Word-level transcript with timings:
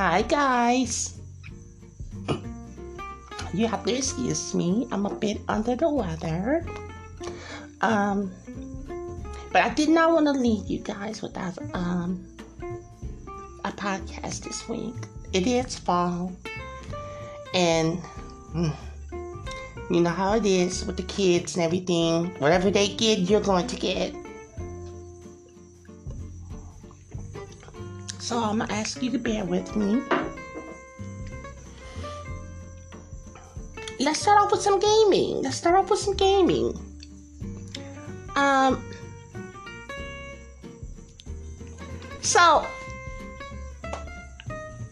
Hi, 0.00 0.22
guys. 0.22 1.20
You 3.52 3.66
have 3.68 3.84
to 3.84 3.92
excuse 3.92 4.54
me. 4.54 4.88
I'm 4.90 5.04
a 5.04 5.12
bit 5.12 5.42
under 5.46 5.76
the 5.76 5.92
weather. 5.92 6.64
Um, 7.82 8.32
but 9.52 9.60
I 9.60 9.68
did 9.76 9.90
not 9.90 10.16
want 10.16 10.24
to 10.24 10.32
leave 10.32 10.64
you 10.72 10.78
guys 10.78 11.20
without 11.20 11.52
um 11.76 12.24
a 13.68 13.72
podcast 13.76 14.48
this 14.48 14.66
week. 14.72 14.96
It 15.34 15.46
is 15.46 15.76
fall, 15.76 16.32
and 17.52 18.00
mm, 18.56 18.72
you 19.90 20.00
know 20.00 20.16
how 20.16 20.32
it 20.32 20.46
is 20.46 20.86
with 20.86 20.96
the 20.96 21.04
kids 21.04 21.56
and 21.56 21.62
everything. 21.62 22.32
Whatever 22.40 22.70
they 22.70 22.88
get, 22.88 23.28
you're 23.28 23.44
going 23.44 23.66
to 23.66 23.76
get. 23.76 24.16
So 28.30 28.38
I'm 28.38 28.58
gonna 28.58 28.72
ask 28.72 29.02
you 29.02 29.10
to 29.10 29.18
bear 29.18 29.44
with 29.44 29.74
me. 29.74 30.00
Let's 33.98 34.20
start 34.20 34.40
off 34.40 34.52
with 34.52 34.60
some 34.60 34.78
gaming. 34.78 35.42
Let's 35.42 35.56
start 35.56 35.74
off 35.74 35.90
with 35.90 35.98
some 35.98 36.14
gaming. 36.14 36.78
Um. 38.36 38.84
So, 42.20 42.64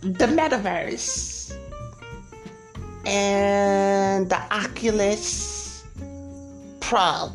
the 0.00 0.27
metaverse 0.27 1.56
and 3.06 4.28
the 4.28 4.41
Oculus 4.53 5.84
Pro 6.81 7.33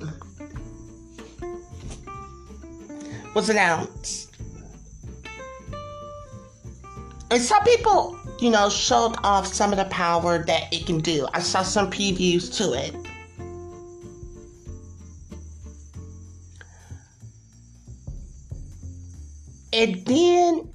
was 3.33 3.47
announced. 3.47 4.32
And 7.33 7.41
some 7.41 7.63
people, 7.63 8.15
you 8.37 8.51
know, 8.51 8.69
showed 8.69 9.15
off 9.23 9.47
some 9.47 9.71
of 9.71 9.77
the 9.79 9.85
power 9.85 10.45
that 10.45 10.71
it 10.71 10.85
can 10.85 10.99
do. 10.99 11.25
I 11.33 11.39
saw 11.39 11.63
some 11.63 11.89
previews 11.89 12.55
to 12.57 12.73
it. 12.73 12.93
And 19.73 20.05
then 20.05 20.71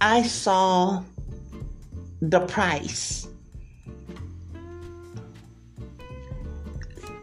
I 0.00 0.24
saw 0.24 1.04
the 2.20 2.40
price. 2.40 3.28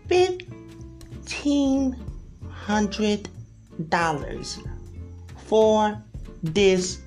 Fifteen 0.07 0.47
hundred 2.49 3.27
dollars 3.89 4.59
for 5.45 6.01
this 6.41 7.01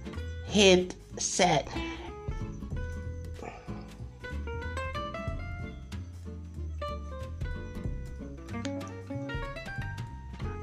headset. 1.20 1.68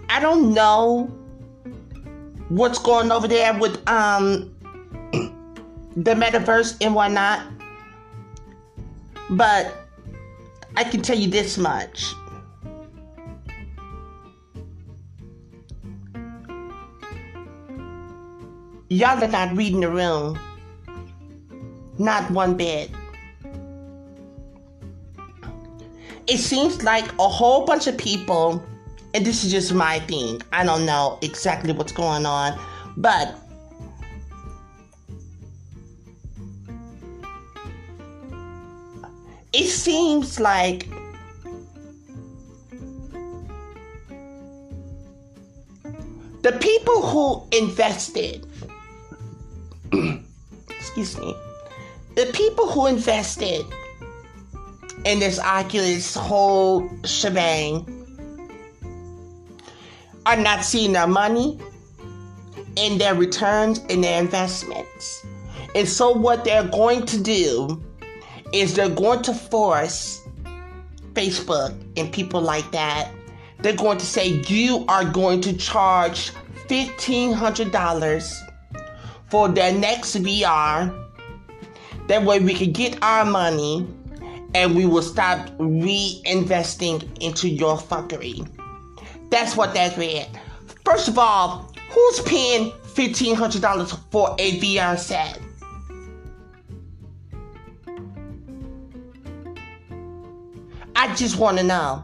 I 0.10 0.20
don't 0.20 0.54
know 0.56 1.06
what's 2.50 2.80
going 2.80 3.12
over 3.12 3.28
there 3.28 3.54
with 3.60 3.88
um 3.88 4.56
the 5.96 6.16
metaverse 6.16 6.78
and 6.82 6.96
whatnot. 6.96 7.46
But 9.30 9.76
I 10.76 10.84
can 10.84 11.02
tell 11.04 11.18
you 11.18 11.30
this 11.30 11.58
much. 11.58 12.14
Y'all 18.90 19.22
are 19.22 19.28
not 19.28 19.56
reading 19.58 19.82
the 19.82 19.90
room. 19.90 20.40
Not 21.98 22.32
one 22.32 22.56
bit. 22.56 22.90
It 26.26 26.38
seems 26.38 26.84
like 26.84 27.12
a 27.20 27.28
whole 27.28 27.66
bunch 27.66 27.88
of 27.88 27.98
people, 27.98 28.64
and 29.14 29.26
this 29.26 29.44
is 29.44 29.52
just 29.52 29.74
my 29.74 30.00
thing. 30.00 30.42
I 30.54 30.64
don't 30.64 30.86
know 30.86 31.20
exactly 31.22 31.74
what's 31.74 31.92
going 31.92 32.26
on, 32.26 32.58
but 32.96 33.36
it 39.52 39.68
seems 39.68 40.40
like 40.40 40.88
the 46.42 46.54
people 46.62 47.02
who 47.02 47.48
invested 47.58 48.48
excuse 50.70 51.18
me, 51.20 51.36
the 52.16 52.26
people 52.34 52.70
who 52.70 52.88
invested 52.88 53.66
in 55.06 55.20
this 55.20 55.40
Oculus 55.40 56.16
whole 56.16 56.90
shebang 57.06 57.86
are 60.26 60.38
not 60.38 60.64
seeing 60.64 60.94
their 60.94 61.08
money 61.08 61.60
in 62.76 62.98
their 62.98 63.16
returns 63.16 63.80
in 63.90 64.02
their 64.02 64.22
investments. 64.22 65.26
And 65.76 65.88
so, 65.88 66.12
what 66.12 66.44
they're 66.44 66.68
going 66.68 67.06
to 67.08 67.22
do 67.22 67.82
is 68.54 68.76
they're 68.76 68.90
going 68.90 69.22
to 69.24 69.34
force 69.34 70.28
Facebook 71.14 71.76
and 71.98 72.12
people 72.14 72.42
like 72.42 72.72
that, 72.72 73.12
they're 73.60 73.76
going 73.76 73.98
to 73.98 74.06
say, 74.06 74.28
You 74.48 74.86
are 74.88 75.04
going 75.04 75.42
to 75.42 75.58
charge 75.58 76.32
$1,500 76.68 78.47
for 79.30 79.48
the 79.50 79.72
next 79.72 80.16
VR. 80.16 81.06
That 82.08 82.24
way 82.24 82.40
we 82.40 82.54
can 82.54 82.72
get 82.72 82.98
our 83.02 83.26
money 83.26 83.88
and 84.56 84.76
we 84.76 84.86
will 84.86 85.02
stop 85.02 85.50
reinvesting 85.58 87.22
into 87.22 87.50
your 87.50 87.78
fuckery. 87.78 88.48
That's 89.30 89.58
what 89.58 89.74
that 89.74 89.98
read. 89.98 90.28
First 90.86 91.10
of 91.10 91.18
all, 91.18 91.74
who's 91.90 92.22
paying 92.22 92.72
$1,500 92.72 94.00
for 94.10 94.36
a 94.40 94.60
VR 94.60 94.98
set? 94.98 95.40
I 100.96 101.14
just 101.14 101.38
want 101.38 101.58
to 101.58 101.64
know. 101.64 102.04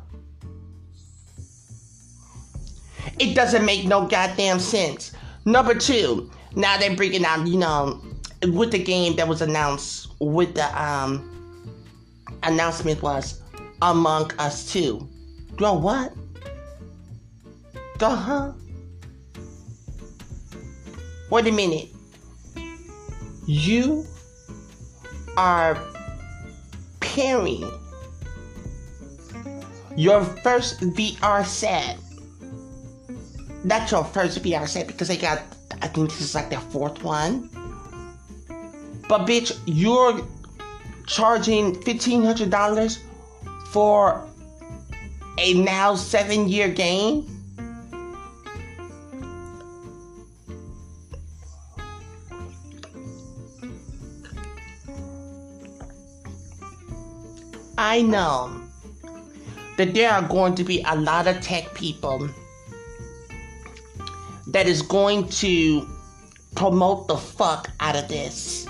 It 3.19 3.35
doesn't 3.35 3.65
make 3.65 3.85
no 3.85 4.05
goddamn 4.07 4.59
sense. 4.59 5.13
Number 5.45 5.73
two, 5.73 6.29
now 6.55 6.77
they're 6.77 6.95
bringing 6.95 7.25
out, 7.25 7.47
you 7.47 7.57
know, 7.57 8.01
with 8.47 8.71
the 8.71 8.83
game 8.83 9.15
that 9.15 9.27
was 9.27 9.41
announced 9.41 10.07
with 10.19 10.55
the 10.55 10.81
um 10.81 11.29
announcement 12.43 13.01
was 13.01 13.41
Among 13.81 14.31
Us 14.39 14.71
2. 14.71 15.07
Go 15.55 15.73
what? 15.73 16.13
Go 17.97 18.09
huh? 18.09 18.53
Wait 21.29 21.47
a 21.47 21.51
minute. 21.51 21.89
You 23.45 24.05
are 25.37 25.77
pairing 26.99 27.69
your 29.95 30.23
first 30.23 30.79
VR 30.81 31.45
set. 31.45 31.97
That's 33.65 33.91
your 33.91 34.03
first 34.03 34.41
VR 34.43 34.67
set 34.67 34.87
because 34.87 35.07
they 35.07 35.17
got 35.17 35.41
I 35.83 35.87
think 35.87 36.09
this 36.09 36.21
is 36.21 36.33
like 36.33 36.49
their 36.49 36.61
fourth 36.61 37.03
one. 37.03 37.49
But 39.09 39.27
bitch, 39.27 39.59
you're 39.65 40.25
charging 41.05 41.75
fifteen 41.81 42.23
hundred 42.23 42.49
dollars 42.49 42.99
for 43.71 44.25
a 45.37 45.53
now 45.55 45.95
seven 45.95 46.47
year 46.47 46.69
game. 46.69 47.27
I 57.77 58.01
know 58.01 58.61
that 59.75 59.93
there 59.93 60.11
are 60.11 60.21
going 60.21 60.55
to 60.55 60.63
be 60.63 60.81
a 60.87 60.95
lot 60.95 61.27
of 61.27 61.41
tech 61.41 61.73
people 61.73 62.29
that 64.53 64.67
is 64.67 64.81
going 64.81 65.27
to 65.27 65.87
promote 66.55 67.07
the 67.07 67.17
fuck 67.17 67.69
out 67.79 67.95
of 67.95 68.07
this. 68.07 68.65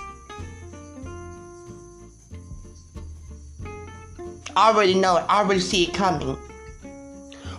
I 4.56 4.70
already 4.70 4.94
know 4.94 5.18
it. 5.18 5.26
I 5.30 5.42
already 5.42 5.60
see 5.60 5.84
it 5.84 5.94
coming. 5.94 6.38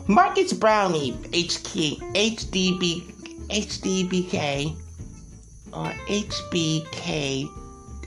Marques 0.06 0.52
Brownlee, 0.52 1.12
HK, 1.12 1.98
HDB, 2.14 3.12
HDBK, 3.48 4.76
or 5.72 5.86
HBK, 6.06 7.48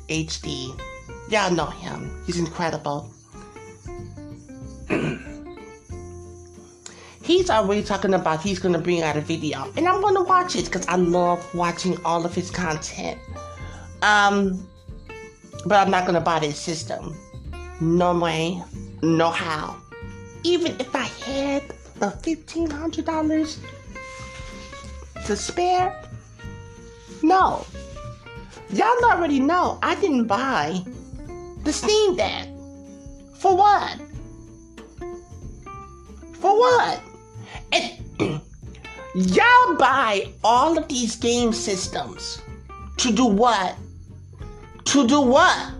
HD. 0.07 0.81
Y'all 1.29 1.51
know 1.51 1.65
him. 1.65 2.23
He's 2.25 2.39
incredible. 2.39 3.11
He's 7.27 7.49
already 7.49 7.83
talking 7.83 8.13
about 8.13 8.41
he's 8.41 8.57
to 8.73 8.79
bring 8.79 9.03
out 9.03 9.17
a 9.17 9.21
video. 9.21 9.71
And 9.75 9.85
I'm 9.87 10.01
to 10.15 10.23
watch 10.23 10.55
it 10.55 10.65
because 10.65 10.87
I 10.87 10.95
love 10.95 11.45
watching 11.53 11.97
all 12.05 12.25
of 12.25 12.33
his 12.33 12.49
content. 12.49 13.19
Um, 14.01 14.65
but 15.65 15.75
I'm 15.75 15.91
not 15.91 16.03
to 16.15 16.21
buy 16.21 16.39
this 16.39 16.57
system. 16.57 17.13
No 17.81 18.17
way, 18.17 18.63
no 19.01 19.29
how. 19.29 19.75
Even 20.43 20.79
if 20.79 20.95
I 20.95 21.03
had 21.03 21.63
the 21.95 22.07
$1,500 22.07 23.57
to 25.25 25.35
spare, 25.35 26.01
no. 27.21 27.65
Y'all 28.69 29.03
already 29.03 29.39
know 29.41 29.79
I 29.83 29.95
didn't 29.95 30.25
buy 30.25 30.81
the 31.63 31.73
Steam 31.73 32.15
Deck. 32.15 32.47
For 33.35 33.55
what? 33.55 33.99
For 36.39 36.57
what? 36.57 37.01
And 37.71 37.99
y'all 39.15 39.75
buy 39.77 40.31
all 40.43 40.77
of 40.77 40.87
these 40.87 41.15
game 41.15 41.53
systems 41.53 42.41
to 42.97 43.11
do 43.11 43.25
what? 43.25 43.75
To 44.85 45.07
do 45.07 45.21
what? 45.21 45.73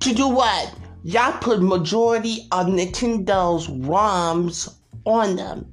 To 0.00 0.14
do 0.14 0.28
what? 0.28 0.74
Y'all 1.02 1.32
put 1.40 1.62
majority 1.62 2.46
of 2.52 2.66
Nintendo's 2.66 3.68
ROMs 3.68 4.74
on 5.04 5.36
them. 5.36 5.72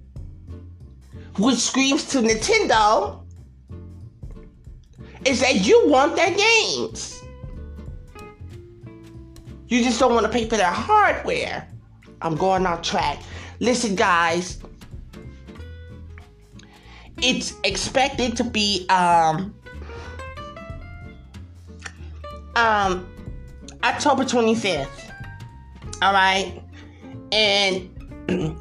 Which 1.37 1.57
screams 1.57 2.05
to 2.09 2.19
Nintendo 2.19 3.23
is 5.25 5.41
that 5.41 5.65
you 5.65 5.87
want 5.87 6.15
their 6.15 6.33
games. 6.33 7.21
You 9.67 9.83
just 9.83 9.99
don't 9.99 10.13
want 10.13 10.25
to 10.25 10.31
pay 10.31 10.47
for 10.47 10.55
their 10.55 10.71
hardware. 10.71 11.67
I'm 12.21 12.35
going 12.35 12.65
off 12.65 12.81
track. 12.81 13.21
Listen, 13.59 13.95
guys. 13.95 14.59
It's 17.21 17.55
expected 17.63 18.37
to 18.37 18.43
be 18.43 18.85
um 18.89 19.55
um 22.55 23.07
October 23.83 24.23
25th. 24.23 24.87
All 26.01 26.13
right. 26.13 26.61
And 27.31 27.89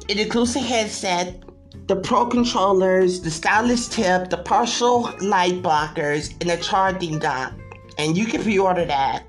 it 0.09 0.19
includes 0.19 0.55
a 0.55 0.59
headset, 0.59 1.43
the 1.87 1.95
Pro 1.95 2.25
controllers, 2.25 3.21
the 3.21 3.29
stylus 3.29 3.87
tip, 3.87 4.29
the 4.29 4.37
partial 4.37 5.13
light 5.21 5.61
blockers, 5.61 6.31
and 6.41 6.49
the 6.49 6.57
charging 6.57 7.19
dock. 7.19 7.53
And 7.99 8.17
you 8.17 8.25
can 8.25 8.41
pre 8.41 8.57
order 8.57 8.85
that 8.85 9.23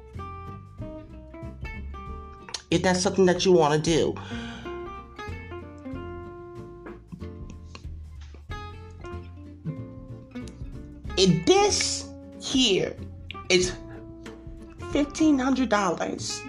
if 2.71 2.83
that's 2.83 3.01
something 3.01 3.27
that 3.27 3.45
you 3.45 3.53
want 3.53 3.75
to 3.75 3.91
do. 3.91 4.15
If 11.17 11.47
this 11.47 12.09
here 12.41 12.97
is 13.49 13.73
fifteen 14.93 15.39
hundred 15.39 15.69
dollars 15.69 16.43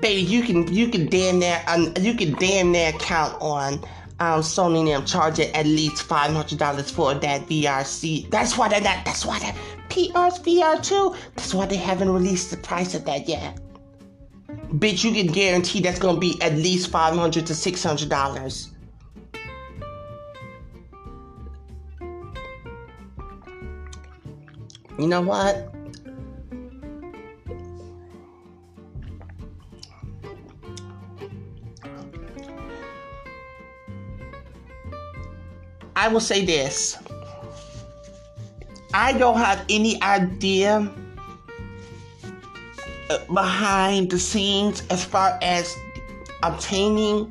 baby, 0.00 0.22
you 0.22 0.42
can 0.42 0.72
you 0.72 0.88
can 0.88 1.06
damn 1.06 1.38
near 1.38 1.62
um, 1.66 1.92
you 2.00 2.14
can 2.14 2.32
damn 2.34 2.72
near 2.72 2.92
count 2.92 3.36
on 3.40 3.74
um, 4.18 4.40
Sony 4.40 4.86
them 4.86 5.04
charging 5.04 5.50
at 5.54 5.66
least 5.66 6.02
five 6.02 6.32
hundred 6.32 6.58
dollars 6.58 6.90
for 6.90 7.14
that 7.14 7.42
VRC. 7.42 8.30
That's 8.30 8.56
why 8.56 8.68
they're 8.68 8.80
not. 8.80 9.04
That's 9.04 9.24
why 9.24 9.38
that 9.40 9.56
PSVR 9.96 10.82
two. 10.82 11.14
That's 11.34 11.54
why 11.54 11.64
they 11.64 11.76
haven't 11.76 12.10
released 12.10 12.50
the 12.50 12.58
price 12.58 12.94
of 12.94 13.06
that 13.06 13.26
yet. 13.26 13.58
Bitch, 14.74 15.02
you 15.04 15.12
can 15.12 15.32
guarantee 15.32 15.80
that's 15.80 15.98
gonna 15.98 16.18
be 16.18 16.40
at 16.42 16.52
least 16.52 16.92
$500 16.92 17.46
to 17.46 17.54
six 17.54 17.82
hundred 17.82 18.10
dollars. 18.10 18.72
You 24.98 25.06
know 25.06 25.22
what? 25.22 25.72
I 35.94 36.08
will 36.08 36.20
say 36.20 36.44
this. 36.44 36.98
I 38.98 39.12
don't 39.12 39.36
have 39.36 39.62
any 39.68 40.02
idea 40.02 40.90
uh, 43.10 43.18
behind 43.26 44.10
the 44.10 44.18
scenes 44.18 44.82
as 44.88 45.04
far 45.04 45.38
as 45.42 45.76
obtaining 46.42 47.30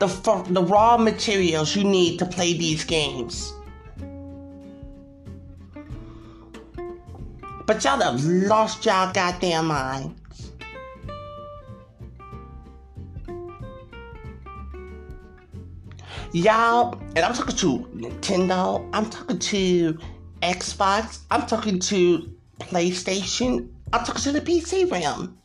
the 0.00 0.06
the 0.50 0.62
raw 0.62 0.98
materials 0.98 1.74
you 1.74 1.82
need 1.82 2.18
to 2.18 2.26
play 2.26 2.52
these 2.52 2.84
games. 2.84 3.54
But 7.64 7.82
y'all 7.84 8.02
have 8.02 8.22
lost 8.22 8.84
y'all 8.84 9.14
goddamn 9.14 9.68
mind. 9.68 10.14
Y'all, 16.36 17.00
and 17.14 17.20
I'm 17.20 17.32
talking 17.32 17.56
to 17.56 17.78
Nintendo, 17.96 18.86
I'm 18.92 19.08
talking 19.08 19.38
to 19.38 19.98
Xbox, 20.42 21.20
I'm 21.30 21.46
talking 21.46 21.78
to 21.78 22.30
PlayStation, 22.60 23.70
I'm 23.92 24.04
talking 24.04 24.22
to 24.22 24.32
the 24.32 24.40
PC 24.42 24.90
realm. 24.90 25.38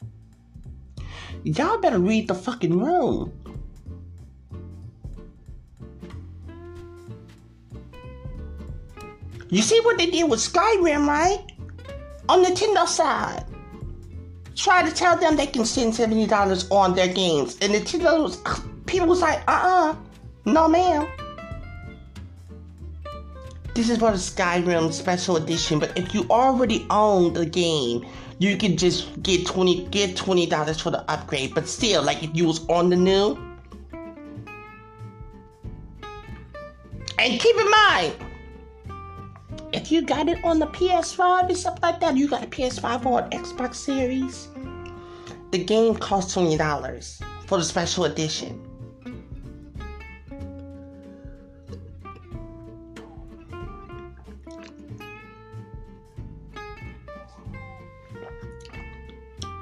Y'all 1.44 1.80
better 1.80 2.00
read 2.00 2.27
the 2.27 2.36
fucking 2.36 2.77
room. 2.77 3.32
You 9.50 9.62
see 9.62 9.80
what 9.82 9.98
they 9.98 10.08
did 10.08 10.30
with 10.30 10.39
Skyrim, 10.39 11.08
right? 11.08 11.39
On 12.27 12.44
Nintendo 12.44 12.86
side. 12.86 13.46
Try 14.56 14.88
to 14.88 14.94
tell 14.94 15.18
them 15.18 15.38
they 15.38 15.48
can 15.48 15.65
spend 15.65 15.94
$70 15.94 16.70
on 16.70 16.96
their 16.96 17.12
games. 17.12 17.58
And 17.62 17.74
Nintendo 17.74 18.24
was, 18.24 18.42
people 18.86 19.08
was 19.08 19.22
like, 19.22 19.39
uh 19.48 19.94
uh 19.94 19.96
no, 20.45 20.67
ma'am. 20.67 21.07
This 23.74 23.89
is 23.89 24.00
for 24.00 24.12
the 24.12 24.17
Skyrim 24.17 24.91
Special 24.91 25.38
Edition, 25.38 25.79
but 25.79 25.98
if 25.98 26.13
you 26.13 26.25
already 26.29 26.86
own 26.89 27.33
the 27.33 27.45
game, 27.45 28.05
you 28.38 28.57
can 28.57 28.75
just 28.75 29.24
get 29.24 29.45
twenty 29.45 29.86
get 29.86 30.17
twenty 30.17 30.45
dollars 30.45 30.81
for 30.81 30.89
the 30.91 31.10
upgrade. 31.10 31.53
But 31.55 31.69
still, 31.69 32.03
like 32.03 32.21
if 32.21 32.31
you 32.33 32.45
was 32.45 32.67
on 32.67 32.89
the 32.89 32.98
new, 32.98 33.38
and 37.17 37.39
keep 37.39 37.55
in 37.55 37.71
mind, 37.71 38.15
if 39.71 39.91
you 39.91 40.01
got 40.01 40.27
it 40.27 40.43
on 40.43 40.60
the 40.60 40.67
PS5 40.67 41.48
and 41.48 41.57
stuff 41.57 41.79
like 41.81 42.00
that, 42.01 42.17
you 42.17 42.27
got 42.27 42.43
a 42.43 42.48
PS5 42.48 43.05
or 43.05 43.21
Xbox 43.29 43.75
Series, 43.75 44.50
the 45.51 45.63
game 45.63 45.95
costs 45.95 46.33
twenty 46.33 46.57
dollars 46.57 47.21
for 47.45 47.57
the 47.57 47.63
special 47.63 48.03
edition. 48.05 48.71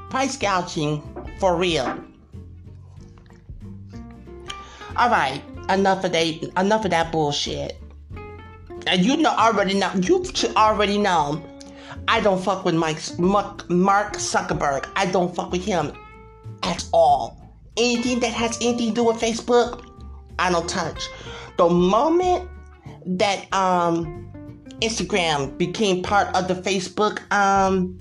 Price 0.10 0.38
gouging 0.38 1.02
for 1.40 1.56
real. 1.56 2.04
All 4.96 5.10
right, 5.10 5.42
enough 5.70 6.04
of 6.04 6.12
that. 6.12 6.52
Enough 6.58 6.86
of 6.86 6.92
that 6.92 7.12
bullshit. 7.12 7.78
And 8.88 9.06
you 9.06 9.18
know 9.18 9.30
already 9.30 9.76
know. 9.76 9.92
You 10.02 10.26
already 10.56 10.98
know. 10.98 11.44
I 12.08 12.22
don't 12.22 12.44
fuck 12.44 12.66
with 12.66 12.76
Mike, 12.76 13.00
Mark 13.20 14.14
Zuckerberg. 14.18 14.90
I 14.96 15.06
don't 15.06 15.34
fuck 15.36 15.52
with 15.52 15.64
him 15.64 15.94
at 16.64 16.84
all. 16.92 17.40
Anything 17.78 18.20
that 18.22 18.34
has 18.34 18.58
anything 18.62 18.90
to 18.90 18.96
do 18.96 19.04
with 19.06 19.18
Facebook, 19.18 19.86
I 20.40 20.52
don't 20.52 20.68
touch. 20.68 21.08
The 21.58 21.70
moment 21.70 22.50
that 23.06 23.52
um 23.54 24.26
Instagram 24.82 25.58
became 25.58 26.02
part 26.02 26.34
of 26.36 26.48
the 26.48 26.56
Facebook 26.56 27.32
um 27.32 27.98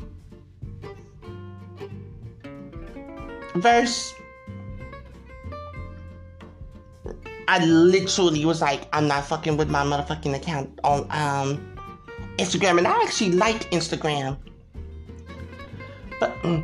verse, 3.55 4.15
I 7.49 7.65
literally 7.65 8.45
was 8.45 8.61
like, 8.61 8.89
I'm 8.93 9.09
not 9.09 9.25
fucking 9.27 9.57
with 9.57 9.71
my 9.71 9.83
motherfucking 9.83 10.35
account 10.37 10.79
on 10.85 11.07
um 11.11 11.75
Instagram, 12.39 12.79
and 12.79 12.87
I 12.87 13.01
actually 13.03 13.33
like 13.33 13.71
Instagram. 13.71 14.39
But 16.21 16.33
mm, 16.43 16.63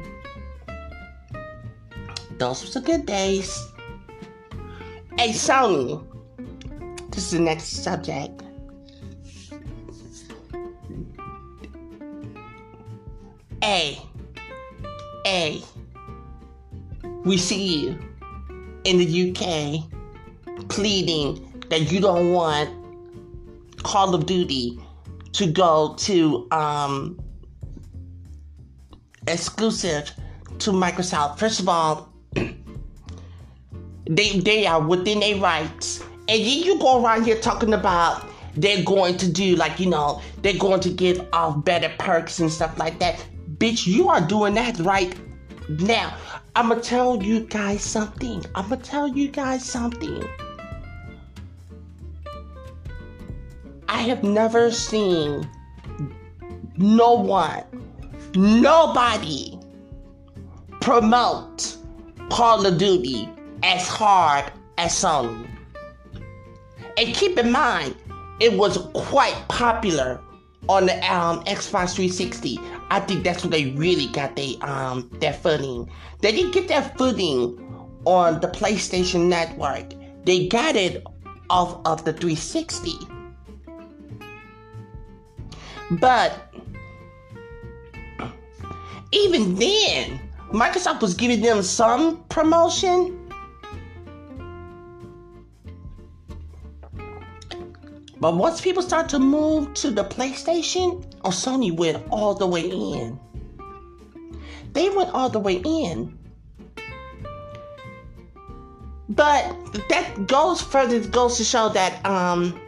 those 2.38 2.64
were 2.64 2.80
the 2.80 2.86
good 2.86 3.06
days. 3.06 3.72
Hey, 5.18 5.30
Sony, 5.30 6.04
this 7.10 7.26
is 7.26 7.30
the 7.32 7.40
next 7.40 7.84
subject. 7.84 8.42
A, 13.62 13.98
A, 15.26 15.62
we 17.24 17.38
see 17.38 17.78
you 17.78 17.98
in 18.84 18.98
the 18.98 19.30
UK 19.30 20.68
pleading 20.68 21.64
that 21.70 21.90
you 21.90 22.00
don't 22.00 22.32
want 22.32 22.70
Call 23.82 24.14
of 24.14 24.26
Duty 24.26 24.78
to 25.32 25.50
go 25.50 25.94
to 25.98 26.46
um, 26.50 27.18
exclusive 29.26 30.10
to 30.58 30.70
Microsoft. 30.70 31.38
First 31.38 31.60
of 31.60 31.68
all, 31.68 32.12
they 32.34 34.38
they 34.38 34.66
are 34.66 34.80
within 34.80 35.20
their 35.20 35.36
rights, 35.36 36.02
and 36.28 36.40
you, 36.40 36.64
you 36.64 36.78
go 36.78 37.04
around 37.04 37.24
here 37.24 37.40
talking 37.40 37.74
about 37.74 38.26
they're 38.56 38.84
going 38.84 39.16
to 39.16 39.30
do 39.30 39.56
like 39.56 39.80
you 39.80 39.86
know 39.86 40.22
they're 40.42 40.58
going 40.58 40.80
to 40.80 40.90
give 40.90 41.26
off 41.32 41.64
better 41.64 41.92
perks 41.98 42.38
and 42.38 42.50
stuff 42.50 42.78
like 42.78 42.98
that. 43.00 43.24
Bitch, 43.58 43.86
you 43.86 44.08
are 44.08 44.20
doing 44.20 44.54
that 44.54 44.78
right 44.80 45.14
now. 45.68 46.16
I'm 46.56 46.68
gonna 46.68 46.80
tell 46.80 47.20
you 47.20 47.40
guys 47.40 47.82
something. 47.82 48.44
I'm 48.54 48.68
gonna 48.68 48.80
tell 48.80 49.08
you 49.08 49.28
guys 49.28 49.64
something. 49.64 50.24
I 53.88 54.02
have 54.02 54.22
never 54.22 54.70
seen 54.70 55.48
no 56.76 57.14
one, 57.14 57.64
nobody 58.34 59.58
promote 60.80 61.76
Call 62.30 62.66
of 62.66 62.78
Duty 62.78 63.28
as 63.62 63.86
hard 63.88 64.52
as 64.78 64.92
Sony. 64.92 65.48
And 66.96 67.14
keep 67.14 67.38
in 67.38 67.50
mind, 67.50 67.96
it 68.40 68.52
was 68.52 68.78
quite 68.92 69.36
popular 69.48 70.20
on 70.68 70.86
the 70.86 70.94
um, 71.12 71.44
Xbox 71.44 71.94
360. 71.94 72.58
I 72.90 73.00
think 73.00 73.24
that's 73.24 73.42
where 73.44 73.50
they 73.50 73.70
really 73.72 74.06
got 74.08 74.36
their 74.36 74.54
um 74.62 75.10
their 75.20 75.32
footing. 75.32 75.90
They 76.20 76.32
didn't 76.32 76.52
get 76.52 76.68
their 76.68 76.82
footing 76.96 77.58
on 78.04 78.40
the 78.40 78.48
PlayStation 78.48 79.26
Network. 79.26 79.92
They 80.24 80.48
got 80.48 80.76
it 80.76 81.04
off 81.50 81.80
of 81.84 82.04
the 82.04 82.12
360. 82.12 82.92
But 85.92 86.52
even 89.12 89.54
then, 89.56 90.20
Microsoft 90.52 91.00
was 91.02 91.14
giving 91.14 91.40
them 91.40 91.62
some 91.62 92.24
promotion. 92.24 93.23
But 98.20 98.36
once 98.36 98.60
people 98.60 98.82
start 98.82 99.08
to 99.10 99.18
move 99.18 99.74
to 99.74 99.90
the 99.90 100.04
PlayStation, 100.04 101.04
oh, 101.24 101.30
Sony 101.30 101.74
went 101.74 102.06
all 102.10 102.34
the 102.34 102.46
way 102.46 102.68
in. 102.68 103.18
They 104.72 104.88
went 104.90 105.10
all 105.10 105.28
the 105.28 105.40
way 105.40 105.60
in. 105.64 106.18
But 109.08 109.54
that 109.88 110.26
goes 110.26 110.60
further 110.60 111.00
goes 111.00 111.36
to 111.36 111.44
show 111.44 111.68
that 111.68 112.04
um 112.06 112.58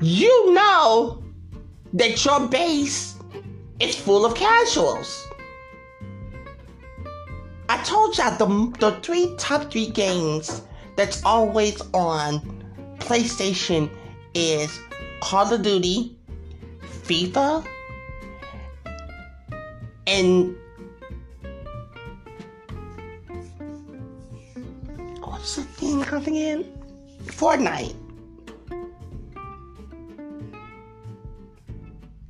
you 0.00 0.52
know 0.52 1.22
that 1.92 2.24
your 2.24 2.46
base 2.48 3.16
is 3.80 3.94
full 3.94 4.24
of 4.24 4.34
casuals. 4.34 5.26
I 7.68 7.82
told 7.82 8.16
y'all 8.16 8.36
the, 8.36 8.78
the 8.78 9.00
three 9.00 9.34
top 9.38 9.70
three 9.70 9.88
games 9.88 10.62
that's 10.96 11.24
always 11.24 11.80
on 11.92 12.63
PlayStation 13.04 13.90
is 14.32 14.80
Call 15.20 15.52
of 15.52 15.60
Duty, 15.60 16.16
FIFA, 17.02 17.66
and 20.06 20.56
what's 25.20 25.56
the 25.56 25.62
thing 25.62 26.02
called 26.02 26.26
again? 26.26 26.64
Fortnite. 27.26 27.94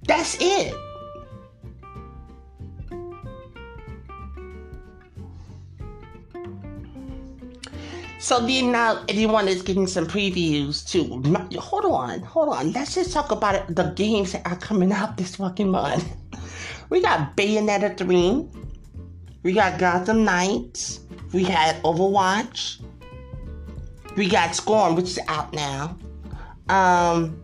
That's 0.03 0.37
it. 0.41 0.75
So 8.19 8.41
then 8.47 8.73
now 8.73 9.05
everyone 9.09 9.49
is 9.49 9.63
getting 9.63 9.87
some 9.87 10.07
previews 10.07 10.87
too. 10.89 11.23
Hold 11.59 11.85
on, 11.85 12.21
hold 12.21 12.49
on. 12.49 12.73
Let's 12.73 12.95
just 12.95 13.13
talk 13.13 13.31
about 13.33 13.75
the 13.75 13.93
games 13.97 14.33
that 14.33 14.47
are 14.47 14.57
coming 14.57 14.93
out 14.93 15.17
this 15.17 15.37
fucking 15.37 15.71
month. 15.71 16.05
We 16.91 17.01
got 17.01 17.35
Bayonetta 17.37 17.97
3. 17.97 18.47
We 19.43 19.53
got 19.53 19.79
Gotham 19.79 20.23
Knights. 20.23 21.01
We 21.33 21.43
had 21.43 21.83
Overwatch. 21.83 22.83
We 24.17 24.29
got 24.29 24.55
Scorn, 24.55 24.95
which 24.95 25.07
is 25.07 25.19
out 25.27 25.53
now. 25.53 25.97
Um, 26.69 27.41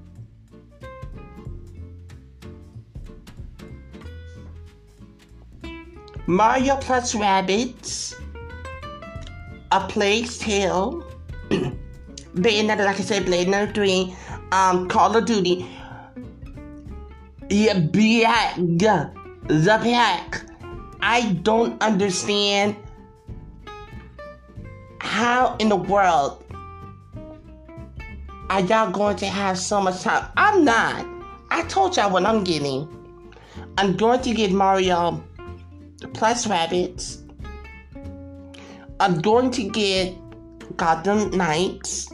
Mario 6.27 6.77
plus 6.77 7.15
Rabbids, 7.15 8.15
A 9.73 9.87
Plague's 9.89 10.39
Tale, 10.39 11.05
Bayonetta, 11.51 12.85
like 12.85 12.99
I 12.99 13.03
said, 13.03 13.25
Blade 13.25 13.49
Runner 13.49 13.73
3, 13.73 14.15
um, 14.53 14.89
Call 14.89 15.17
of 15.17 15.25
Duty, 15.27 15.67
yeah, 17.49 17.79
Black, 17.79 18.57
the 18.57 19.79
Pack. 19.83 20.43
I 21.03 21.33
don't 21.43 21.81
understand 21.83 22.77
how 25.01 25.57
in 25.59 25.69
the 25.69 25.77
world 25.77 26.45
are 28.51 28.61
y'all 28.61 28.91
going 28.91 29.17
to 29.17 29.27
have 29.27 29.59
so 29.59 29.81
much 29.81 30.03
time? 30.03 30.31
I'm 30.37 30.65
not. 30.65 31.07
I 31.51 31.63
told 31.65 31.97
y'all 31.97 32.13
what 32.13 32.25
I'm 32.27 32.45
getting. 32.45 32.89
I'm 33.79 33.97
going 33.97 34.21
to 34.23 34.35
get 34.35 34.53
Mario 34.53 35.23
plus 36.13 36.47
Rabbids. 36.47 37.30
I'm 39.01 39.19
going 39.23 39.51
to 39.53 39.63
get 39.63 40.15
Gotham 40.77 41.31
Knights. 41.31 42.13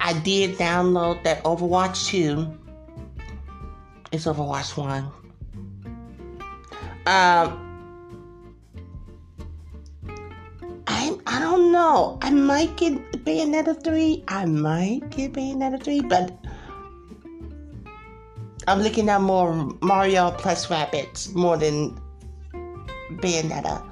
I 0.00 0.12
did 0.20 0.56
download 0.56 1.24
that 1.24 1.42
Overwatch 1.42 2.06
2. 2.06 2.46
It's 4.12 4.26
Overwatch 4.26 4.76
1. 4.76 5.02
Um, 7.08 7.52
I 10.86 11.18
I 11.26 11.40
don't 11.40 11.72
know. 11.72 12.18
I 12.22 12.30
might 12.30 12.76
get 12.76 12.94
Bayonetta 13.24 13.82
3. 13.82 14.22
I 14.28 14.44
might 14.44 15.10
get 15.10 15.32
Bayonetta 15.32 15.82
3, 15.82 16.02
but 16.02 16.38
I'm 18.68 18.80
looking 18.80 19.08
at 19.08 19.20
more 19.20 19.52
Mario 19.82 20.30
plus 20.30 20.68
Rabbids 20.68 21.34
more 21.34 21.56
than 21.56 22.00
Bayonetta. 23.12 23.82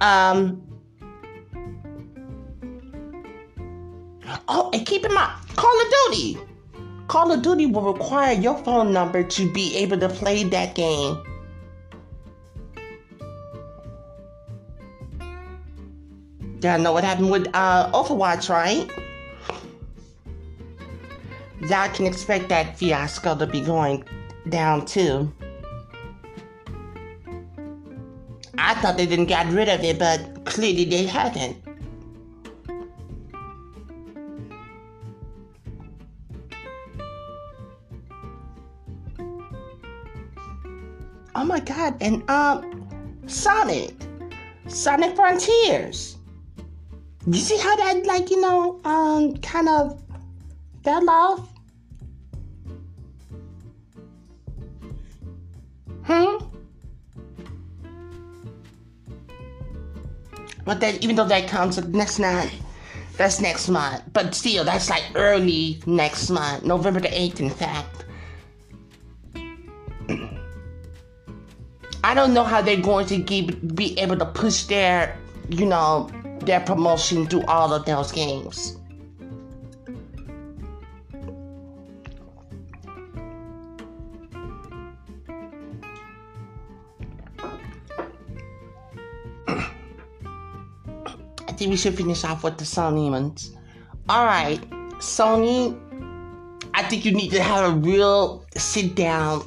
Um, 0.00 0.62
oh, 4.48 4.70
and 4.72 4.86
keep 4.86 5.04
in 5.04 5.12
mind, 5.12 5.32
Call 5.56 5.80
of 5.80 5.86
Duty. 6.06 6.38
Call 7.08 7.32
of 7.32 7.42
Duty 7.42 7.66
will 7.66 7.92
require 7.92 8.32
your 8.32 8.56
phone 8.64 8.92
number 8.92 9.22
to 9.22 9.52
be 9.52 9.76
able 9.76 9.98
to 9.98 10.08
play 10.08 10.44
that 10.44 10.74
game. 10.74 11.22
Y'all 16.62 16.78
know 16.78 16.92
what 16.92 17.04
happened 17.04 17.30
with 17.30 17.46
uh, 17.52 17.90
Overwatch, 17.92 18.48
right? 18.48 18.90
Y'all 21.68 21.88
can 21.90 22.06
expect 22.06 22.48
that 22.48 22.78
fiasco 22.78 23.36
to 23.36 23.46
be 23.46 23.60
going 23.60 24.02
down 24.48 24.86
too. 24.86 25.30
I 28.58 28.74
thought 28.74 28.96
they 28.96 29.06
didn't 29.06 29.26
get 29.26 29.46
rid 29.48 29.68
of 29.68 29.82
it, 29.82 29.98
but 29.98 30.44
clearly 30.44 30.84
they 30.84 31.04
haven't. 31.04 31.56
Oh 41.36 41.44
my 41.44 41.60
god, 41.60 41.96
and 42.00 42.28
um 42.30 42.88
Sonic. 43.26 43.94
Sonic 44.66 45.14
Frontiers. 45.14 46.16
You 47.26 47.34
see 47.34 47.58
how 47.58 47.76
that 47.76 48.06
like, 48.06 48.30
you 48.30 48.40
know, 48.40 48.80
um 48.84 49.36
kind 49.38 49.68
of 49.68 50.04
Hello? 50.84 51.48
Hmm? 56.04 56.43
But 60.64 60.82
even 61.02 61.16
though 61.16 61.26
that 61.26 61.48
comes, 61.48 61.76
that's 61.76 62.18
not, 62.18 62.50
that's 63.16 63.40
next 63.40 63.68
month. 63.68 64.02
But 64.12 64.34
still, 64.34 64.64
that's 64.64 64.88
like 64.88 65.04
early 65.14 65.80
next 65.86 66.30
month, 66.30 66.64
November 66.64 67.00
the 67.00 67.08
8th, 67.08 67.40
in 67.40 67.50
fact. 67.50 68.04
I 72.02 72.12
don't 72.14 72.34
know 72.34 72.44
how 72.44 72.60
they're 72.60 72.76
going 72.76 73.06
to 73.06 73.18
be 73.74 73.98
able 73.98 74.16
to 74.16 74.26
push 74.26 74.64
their, 74.64 75.16
you 75.48 75.64
know, 75.66 76.10
their 76.40 76.60
promotion 76.60 77.26
through 77.26 77.44
all 77.46 77.72
of 77.72 77.86
those 77.86 78.12
games. 78.12 78.76
We 91.70 91.76
should 91.76 91.96
finish 91.96 92.24
off 92.24 92.44
with 92.44 92.58
the 92.58 92.64
Sony 92.64 93.10
ones. 93.10 93.54
All 94.08 94.24
right, 94.24 94.60
Sony. 94.98 95.80
I 96.74 96.82
think 96.82 97.04
you 97.04 97.12
need 97.12 97.30
to 97.30 97.42
have 97.42 97.72
a 97.72 97.76
real 97.76 98.44
sit 98.56 98.94
down 98.96 99.42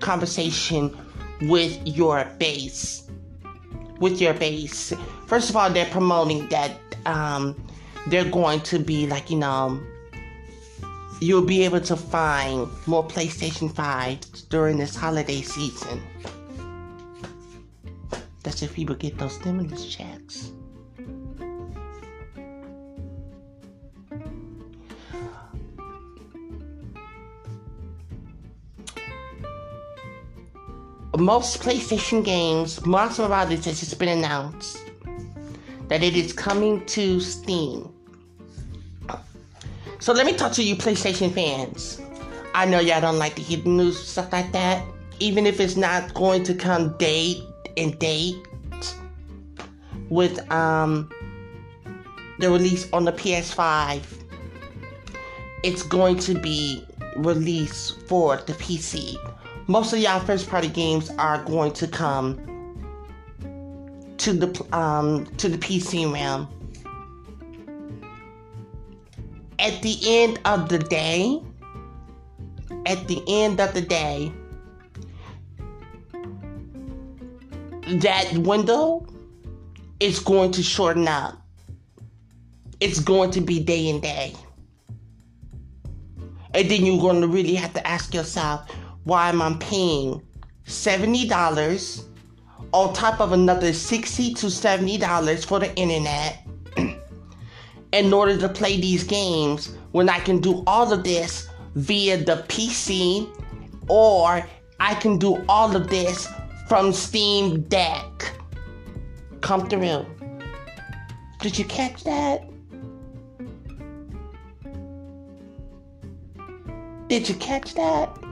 conversation 0.00 0.96
with 1.42 1.78
your 1.86 2.24
base. 2.38 3.10
With 3.98 4.20
your 4.20 4.34
base. 4.34 4.92
First 5.26 5.50
of 5.50 5.56
all, 5.56 5.70
they're 5.70 5.90
promoting 5.90 6.48
that 6.50 6.72
um, 7.04 7.60
they're 8.06 8.30
going 8.30 8.60
to 8.60 8.78
be 8.78 9.06
like, 9.06 9.28
you 9.28 9.38
know, 9.38 9.80
you'll 11.20 11.44
be 11.44 11.64
able 11.64 11.80
to 11.80 11.96
find 11.96 12.68
more 12.86 13.04
PlayStation 13.06 13.74
5 13.74 14.20
during 14.48 14.78
this 14.78 14.94
holiday 14.94 15.42
season. 15.42 16.00
That's 18.42 18.62
if 18.62 18.72
people 18.74 18.94
get 18.94 19.18
those 19.18 19.34
stimulus 19.34 19.84
checks. 19.84 20.52
Most 31.18 31.62
PlayStation 31.62 32.24
games, 32.24 32.84
most 32.86 33.18
about 33.18 33.48
has 33.48 33.64
just 33.64 33.98
been 33.98 34.08
announced 34.08 34.78
that 35.88 36.02
it 36.02 36.16
is 36.16 36.32
coming 36.32 36.84
to 36.86 37.20
Steam. 37.20 37.92
So 39.98 40.12
let 40.12 40.26
me 40.26 40.34
talk 40.34 40.52
to 40.52 40.62
you 40.62 40.76
PlayStation 40.76 41.32
fans. 41.32 42.00
I 42.54 42.66
know 42.66 42.78
y'all 42.78 43.00
don't 43.00 43.18
like 43.18 43.34
to 43.36 43.42
hear 43.42 43.58
the 43.58 43.68
news 43.68 44.02
stuff 44.02 44.32
like 44.32 44.52
that, 44.52 44.84
even 45.18 45.46
if 45.46 45.60
it's 45.60 45.76
not 45.76 46.14
going 46.14 46.44
to 46.44 46.54
come 46.54 46.96
date 46.98 47.42
and 47.76 47.98
date 47.98 48.36
with 50.08 50.50
um 50.50 51.10
the 52.38 52.50
release 52.50 52.88
on 52.92 53.04
the 53.04 53.12
PS5. 53.12 54.02
It's 55.64 55.82
going 55.82 56.18
to 56.20 56.34
be 56.34 56.84
released 57.16 58.00
for 58.06 58.36
the 58.36 58.52
PC 58.52 59.16
most 59.68 59.92
of 59.92 59.98
y'all 59.98 60.18
first 60.18 60.48
party 60.48 60.66
games 60.66 61.10
are 61.18 61.44
going 61.44 61.72
to 61.72 61.86
come 61.86 62.36
to 64.16 64.32
the 64.32 64.76
um, 64.76 65.26
to 65.36 65.48
the 65.48 65.58
PC 65.58 66.10
realm. 66.12 66.48
At 69.58 69.82
the 69.82 69.98
end 70.04 70.40
of 70.46 70.68
the 70.68 70.78
day, 70.78 71.42
at 72.86 73.06
the 73.08 73.22
end 73.28 73.60
of 73.60 73.74
the 73.74 73.82
day, 73.82 74.32
that 77.98 78.32
window 78.38 79.06
is 80.00 80.18
going 80.18 80.52
to 80.52 80.62
shorten 80.62 81.06
up. 81.06 81.36
It's 82.80 83.00
going 83.00 83.32
to 83.32 83.40
be 83.40 83.62
day 83.62 83.90
and 83.90 84.00
day. 84.00 84.32
And 86.54 86.70
then 86.70 86.86
you're 86.86 87.00
going 87.00 87.20
to 87.20 87.28
really 87.28 87.56
have 87.56 87.74
to 87.74 87.86
ask 87.86 88.14
yourself, 88.14 88.70
why 89.08 89.30
am 89.30 89.40
I 89.40 89.56
paying 89.58 90.20
$70 90.66 92.04
on 92.72 92.92
top 92.92 93.20
of 93.22 93.32
another 93.32 93.72
60 93.72 94.34
to 94.34 94.46
$70 94.46 95.46
for 95.46 95.58
the 95.58 95.74
internet 95.76 96.46
in 97.92 98.12
order 98.12 98.36
to 98.36 98.50
play 98.50 98.78
these 98.78 99.04
games 99.04 99.72
when 99.92 100.10
I 100.10 100.18
can 100.20 100.40
do 100.40 100.62
all 100.66 100.92
of 100.92 101.04
this 101.04 101.48
via 101.74 102.18
the 102.18 102.44
PC 102.48 103.34
or 103.88 104.46
I 104.78 104.94
can 104.96 105.16
do 105.16 105.42
all 105.48 105.74
of 105.74 105.88
this 105.88 106.28
from 106.68 106.92
Steam 106.92 107.62
Deck. 107.62 108.30
Come 109.40 109.70
through. 109.70 110.04
Did 111.40 111.58
you 111.58 111.64
catch 111.64 112.04
that? 112.04 112.46
Did 117.08 117.26
you 117.26 117.34
catch 117.36 117.72
that? 117.72 118.27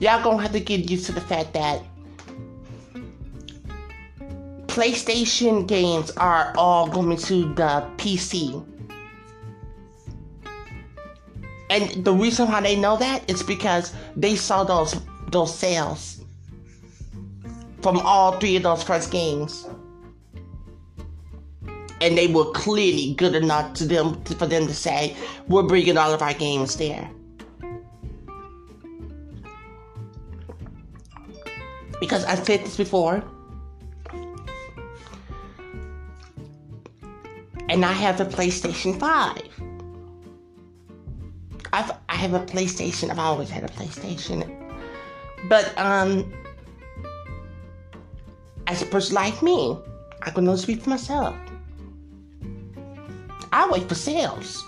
Y'all 0.00 0.22
gonna 0.22 0.42
have 0.42 0.52
to 0.52 0.60
get 0.60 0.90
used 0.90 1.06
to 1.06 1.12
the 1.12 1.20
fact 1.20 1.52
that 1.52 1.82
PlayStation 4.66 5.66
games 5.66 6.10
are 6.12 6.54
all 6.56 6.88
going 6.88 7.16
to 7.16 7.54
the 7.54 7.86
PC. 7.98 8.64
And 11.68 12.04
the 12.04 12.12
reason 12.12 12.48
why 12.48 12.60
they 12.60 12.76
know 12.76 12.96
that 12.96 13.28
is 13.30 13.42
because 13.42 13.94
they 14.16 14.34
saw 14.36 14.64
those 14.64 14.96
those 15.30 15.56
sales 15.56 16.20
from 17.82 17.98
all 17.98 18.38
three 18.40 18.56
of 18.56 18.62
those 18.62 18.82
first 18.82 19.10
games. 19.10 19.66
And 22.00 22.16
they 22.16 22.28
were 22.28 22.50
clearly 22.52 23.14
good 23.14 23.34
enough 23.34 23.74
to 23.74 23.86
them 23.86 24.22
for 24.24 24.46
them 24.46 24.66
to 24.66 24.74
say, 24.74 25.14
we're 25.48 25.62
bringing 25.62 25.98
all 25.98 26.12
of 26.12 26.22
our 26.22 26.32
games 26.32 26.76
there. 26.76 27.08
Because 32.10 32.24
I 32.24 32.34
said 32.34 32.64
this 32.64 32.76
before. 32.76 33.22
And 37.68 37.84
I 37.84 37.92
have 37.92 38.20
a 38.20 38.24
PlayStation 38.24 38.98
5. 38.98 39.38
I've, 41.72 41.92
I 42.08 42.16
have 42.16 42.34
a 42.34 42.40
PlayStation. 42.40 43.10
I've 43.10 43.20
always 43.20 43.48
had 43.48 43.62
a 43.62 43.68
PlayStation. 43.68 44.44
But, 45.48 45.72
um, 45.78 46.34
as 48.66 48.82
a 48.82 48.86
person 48.86 49.14
like 49.14 49.40
me, 49.40 49.78
I 50.22 50.30
can 50.30 50.48
only 50.48 50.60
speak 50.60 50.82
for 50.82 50.90
myself. 50.90 51.36
I 53.52 53.70
wait 53.70 53.88
for 53.88 53.94
sales. 53.94 54.64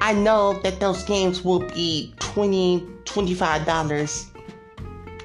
I 0.00 0.12
know 0.12 0.54
that 0.62 0.80
those 0.80 1.02
games 1.04 1.44
will 1.44 1.60
be 1.68 2.14
20 2.20 2.86
$25 3.10 4.26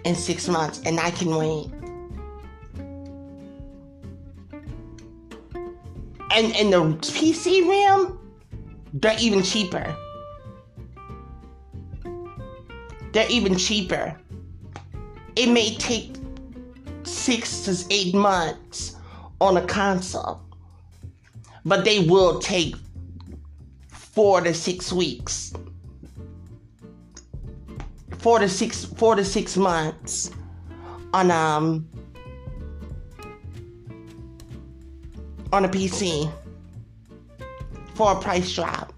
in 0.06 0.16
six 0.16 0.48
months, 0.48 0.82
and 0.86 1.00
I 1.00 1.12
can 1.12 1.36
wait. 1.36 1.72
And 6.32 6.54
in 6.56 6.72
the 6.72 6.82
PC 7.00 7.68
realm, 7.68 8.20
they're 8.94 9.18
even 9.20 9.44
cheaper. 9.44 9.96
They're 13.14 13.30
even 13.30 13.56
cheaper. 13.58 14.18
It 15.36 15.48
may 15.48 15.76
take 15.76 16.16
six 17.04 17.62
to 17.66 17.86
eight 17.94 18.16
months 18.16 18.96
on 19.40 19.58
a 19.58 19.66
console, 19.66 20.42
but 21.64 21.86
they 21.86 22.00
will 22.00 22.40
take 22.40 22.76
four 24.16 24.42
to 24.42 24.54
six 24.54 24.92
weeks 24.94 25.54
four 28.18 28.40
to 28.40 28.50
six 28.50 28.84
four 28.84 29.16
to 29.16 29.24
six 29.24 29.56
months 29.56 30.32
on 31.14 31.30
um 31.30 31.88
on 35.54 35.64
a 35.64 35.70
PC 35.70 36.32
for 37.94 38.14
a 38.14 38.16
price 38.20 38.52
drop. 38.54 38.92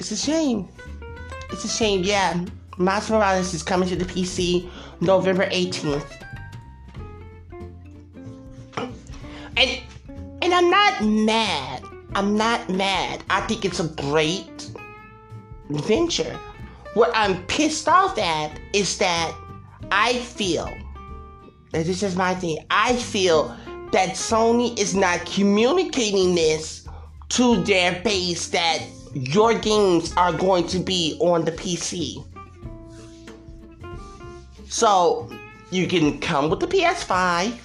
It's 0.00 0.10
a 0.10 0.16
shame. 0.16 0.68
It's 1.52 1.64
a 1.64 1.68
shame, 1.68 2.02
yeah. 2.02 2.44
Miles 2.76 3.08
Morales 3.08 3.54
is 3.54 3.62
coming 3.62 3.88
to 3.88 3.94
the 3.96 4.04
PC 4.04 4.68
November 5.00 5.46
18th. 5.46 6.23
Mad 11.04 11.82
I'm 12.14 12.36
not 12.36 12.68
mad. 12.68 13.24
I 13.28 13.40
think 13.40 13.64
it's 13.64 13.80
a 13.80 13.88
great 13.88 14.70
venture. 15.68 16.38
What 16.94 17.10
I'm 17.12 17.44
pissed 17.46 17.88
off 17.88 18.16
at 18.18 18.58
is 18.72 18.98
that 18.98 19.34
I 19.90 20.20
feel, 20.20 20.66
and 20.66 21.84
this 21.84 22.04
is 22.04 22.14
my 22.14 22.34
thing, 22.36 22.58
I 22.70 22.94
feel 22.96 23.48
that 23.90 24.10
Sony 24.10 24.78
is 24.78 24.94
not 24.94 25.26
communicating 25.26 26.36
this 26.36 26.86
to 27.30 27.62
their 27.64 28.00
base 28.02 28.48
that 28.48 28.80
your 29.12 29.54
games 29.54 30.12
are 30.16 30.32
going 30.32 30.68
to 30.68 30.78
be 30.78 31.18
on 31.20 31.44
the 31.44 31.52
PC. 31.52 32.24
So 34.68 35.28
you 35.70 35.88
can 35.88 36.20
come 36.20 36.48
with 36.48 36.60
the 36.60 36.68
PS5 36.68 37.58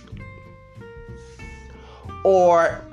or 2.24 2.84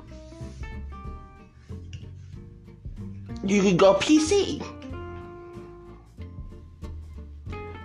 you 3.49 3.61
can 3.61 3.77
go 3.77 3.95
PC. 3.95 4.63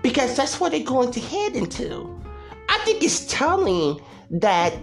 Because 0.02 0.36
that's 0.36 0.58
what 0.58 0.72
they're 0.72 0.82
going 0.82 1.12
to 1.12 1.20
head 1.20 1.54
into. 1.56 2.20
I 2.68 2.78
think 2.84 3.02
it's 3.02 3.26
telling 3.26 4.00
that 4.30 4.74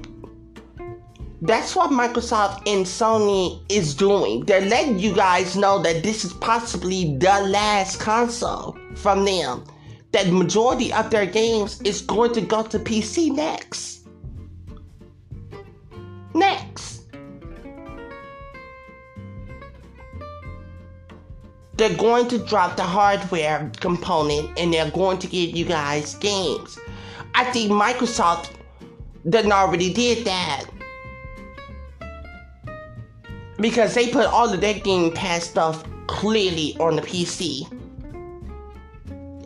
that's 1.41 1.75
what 1.75 1.91
Microsoft 1.91 2.67
and 2.67 2.85
Sony 2.85 3.61
is 3.69 3.95
doing. 3.95 4.45
They're 4.45 4.61
letting 4.61 4.99
you 4.99 5.13
guys 5.13 5.55
know 5.55 5.81
that 5.81 6.03
this 6.03 6.25
is 6.25 6.33
possibly 6.33 7.17
the 7.17 7.41
last 7.47 7.99
console 7.99 8.77
from 8.95 9.23
them. 9.25 9.63
That 10.11 10.31
majority 10.31 10.91
of 10.91 11.09
their 11.11 11.25
games 11.25 11.81
is 11.81 12.01
going 12.01 12.33
to 12.33 12.41
go 12.41 12.63
to 12.63 12.79
PC 12.79 13.33
next. 13.33 14.07
Next. 16.33 16.88
They're 21.79 21.95
going 21.95 22.27
to 22.27 22.37
drop 22.39 22.75
the 22.75 22.83
hardware 22.83 23.71
component 23.79 24.59
and 24.59 24.73
they're 24.73 24.91
going 24.91 25.17
to 25.19 25.27
give 25.27 25.55
you 25.55 25.63
guys 25.63 26.15
games. 26.15 26.77
I 27.35 27.45
think 27.53 27.71
Microsoft 27.71 28.51
done 29.29 29.49
already 29.53 29.93
did 29.93 30.25
that 30.25 30.65
because 33.61 33.93
they 33.93 34.11
put 34.11 34.25
all 34.25 34.53
of 34.53 34.59
their 34.59 34.73
Game 34.73 35.13
Pass 35.13 35.45
stuff 35.45 35.85
clearly 36.07 36.75
on 36.81 36.97
the 36.97 37.01
PC. 37.01 37.61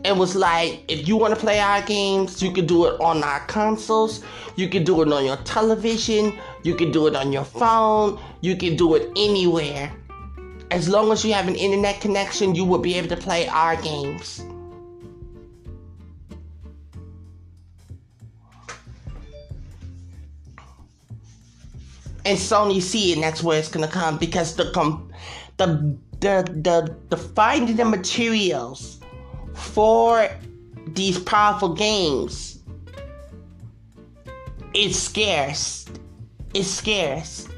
It 0.04 0.16
was 0.16 0.34
like, 0.34 0.82
if 0.88 1.06
you 1.06 1.16
want 1.16 1.34
to 1.34 1.40
play 1.40 1.60
our 1.60 1.82
games, 1.82 2.42
you 2.42 2.50
can 2.50 2.66
do 2.66 2.86
it 2.86 3.00
on 3.00 3.22
our 3.22 3.46
consoles, 3.46 4.24
you 4.56 4.68
can 4.68 4.82
do 4.82 5.02
it 5.02 5.12
on 5.12 5.24
your 5.24 5.36
television, 5.44 6.36
you 6.64 6.74
can 6.74 6.90
do 6.90 7.06
it 7.06 7.14
on 7.14 7.32
your 7.32 7.44
phone, 7.44 8.20
you 8.40 8.56
can 8.56 8.74
do 8.74 8.96
it 8.96 9.08
anywhere. 9.16 9.92
As 10.70 10.88
long 10.88 11.12
as 11.12 11.24
you 11.24 11.32
have 11.32 11.48
an 11.48 11.54
internet 11.54 12.00
connection, 12.00 12.54
you 12.54 12.64
will 12.64 12.78
be 12.78 12.94
able 12.94 13.08
to 13.08 13.16
play 13.16 13.46
our 13.48 13.76
games. 13.76 14.44
and 22.24 22.38
Sony 22.38 22.80
see 22.80 23.12
it, 23.12 23.14
and 23.14 23.22
that's 23.22 23.42
where 23.42 23.58
it's 23.58 23.68
gonna 23.68 23.88
come 23.88 24.18
because 24.18 24.56
the 24.56 24.70
com- 24.72 25.12
the 25.56 25.96
the 26.20 26.48
the 26.62 26.96
the 27.10 27.16
finding 27.16 27.76
the 27.76 27.84
materials 27.84 29.00
for 29.54 30.28
these 30.88 31.18
powerful 31.18 31.74
games 31.74 32.60
is 34.74 35.00
scarce. 35.00 35.86
It's 36.54 36.68
scarce. 36.68 37.48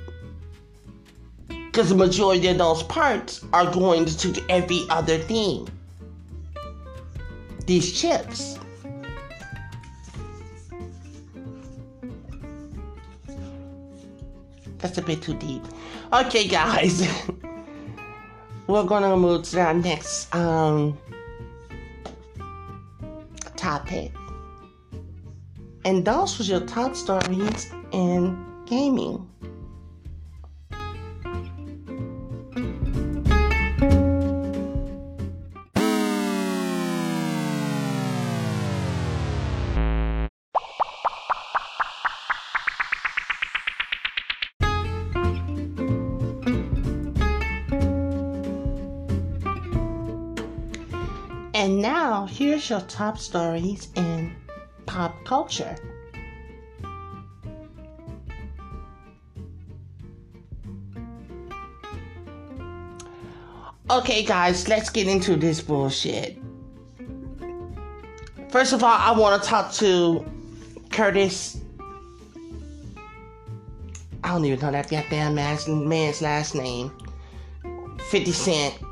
Because 1.76 1.90
the 1.90 1.94
majority 1.94 2.48
of 2.48 2.56
those 2.56 2.82
parts 2.84 3.44
are 3.52 3.70
going 3.70 4.06
to 4.06 4.42
every 4.48 4.86
other 4.88 5.18
thing. 5.18 5.68
These 7.66 8.00
chips. 8.00 8.58
That's 14.78 14.96
a 14.96 15.02
bit 15.02 15.20
too 15.20 15.34
deep. 15.34 15.64
Okay, 16.14 16.48
guys. 16.48 17.06
We're 18.66 18.84
gonna 18.84 19.14
move 19.14 19.42
to 19.50 19.60
our 19.60 19.74
next 19.74 20.34
um, 20.34 20.96
topic. 23.54 24.12
And 25.84 26.06
those 26.06 26.38
was 26.38 26.48
your 26.48 26.60
top 26.60 26.96
stories 26.96 27.70
in 27.92 28.46
gaming. 28.64 29.28
And 51.66 51.82
now, 51.82 52.26
here's 52.26 52.70
your 52.70 52.80
top 52.82 53.18
stories 53.18 53.88
in 53.96 54.36
pop 54.86 55.24
culture. 55.24 55.74
Okay, 63.90 64.22
guys, 64.22 64.68
let's 64.68 64.90
get 64.90 65.08
into 65.08 65.34
this 65.34 65.60
bullshit. 65.60 66.38
First 68.50 68.72
of 68.72 68.84
all, 68.84 68.96
I 68.96 69.10
want 69.10 69.42
to 69.42 69.48
talk 69.48 69.72
to 69.72 70.24
Curtis. 70.92 71.58
I 74.22 74.28
don't 74.28 74.44
even 74.44 74.60
know 74.60 74.70
that 74.70 74.88
goddamn 74.88 75.34
man's, 75.34 76.22
last 76.22 76.54
name. 76.54 76.92
50 78.08 78.30
Cent. 78.30 78.85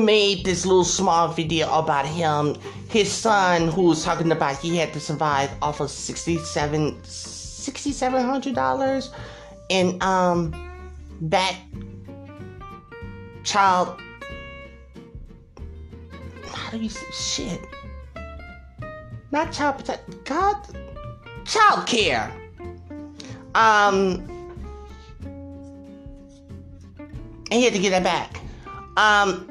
Made 0.00 0.44
this 0.44 0.64
little 0.66 0.84
small 0.84 1.28
video 1.28 1.72
about 1.72 2.06
him, 2.06 2.56
his 2.88 3.10
son, 3.10 3.68
who 3.68 3.82
was 3.82 4.04
talking 4.04 4.30
about 4.32 4.58
he 4.58 4.76
had 4.76 4.92
to 4.92 5.00
survive 5.00 5.50
off 5.62 5.80
of 5.80 5.90
sixty-seven, 5.90 7.02
sixty-seven 7.04 8.24
hundred 8.24 8.54
dollars, 8.54 9.10
and 9.70 10.02
um, 10.02 10.52
that 11.20 11.56
child. 13.44 14.00
How 16.52 16.70
do 16.70 16.78
you 16.78 16.88
say 16.88 17.06
shit? 17.12 17.60
Not 19.30 19.52
child 19.52 19.78
protect. 19.78 20.24
God, 20.24 20.56
child 21.44 21.86
care. 21.86 22.32
Um, 23.54 24.22
and 27.50 27.52
he 27.52 27.64
had 27.64 27.72
to 27.74 27.78
get 27.78 27.90
that 27.90 28.02
back. 28.02 28.40
Um, 28.96 29.48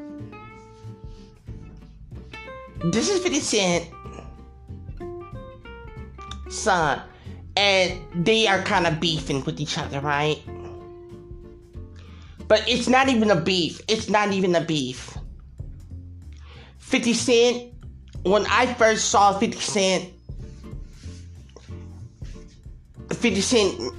this 2.91 3.09
is 3.09 3.21
50 3.21 3.39
Cent 3.39 3.89
son, 6.49 7.01
and 7.57 8.25
they 8.25 8.47
are 8.47 8.61
kind 8.63 8.87
of 8.87 8.99
beefing 8.99 9.43
with 9.43 9.59
each 9.59 9.77
other, 9.77 9.99
right? 9.99 10.41
But 12.47 12.67
it's 12.67 12.87
not 12.87 13.09
even 13.09 13.31
a 13.31 13.39
beef. 13.39 13.81
It's 13.87 14.09
not 14.09 14.31
even 14.31 14.55
a 14.55 14.61
beef. 14.61 15.17
50 16.77 17.13
Cent, 17.13 17.73
when 18.23 18.45
I 18.49 18.71
first 18.73 19.09
saw 19.09 19.37
50 19.37 19.59
Cent, 19.59 20.13
50 23.11 23.41
Cent 23.41 23.93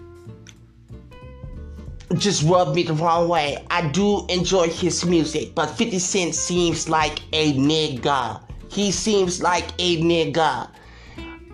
just 2.14 2.44
rubbed 2.44 2.76
me 2.76 2.84
the 2.84 2.94
wrong 2.94 3.28
way. 3.28 3.58
I 3.70 3.88
do 3.88 4.24
enjoy 4.28 4.68
his 4.68 5.04
music, 5.04 5.54
but 5.54 5.66
50 5.66 5.98
Cent 5.98 6.34
seems 6.34 6.88
like 6.88 7.20
a 7.32 7.52
nigga. 7.54 8.45
He 8.76 8.92
seems 8.92 9.40
like 9.40 9.64
a 9.78 10.02
nigga. 10.02 10.68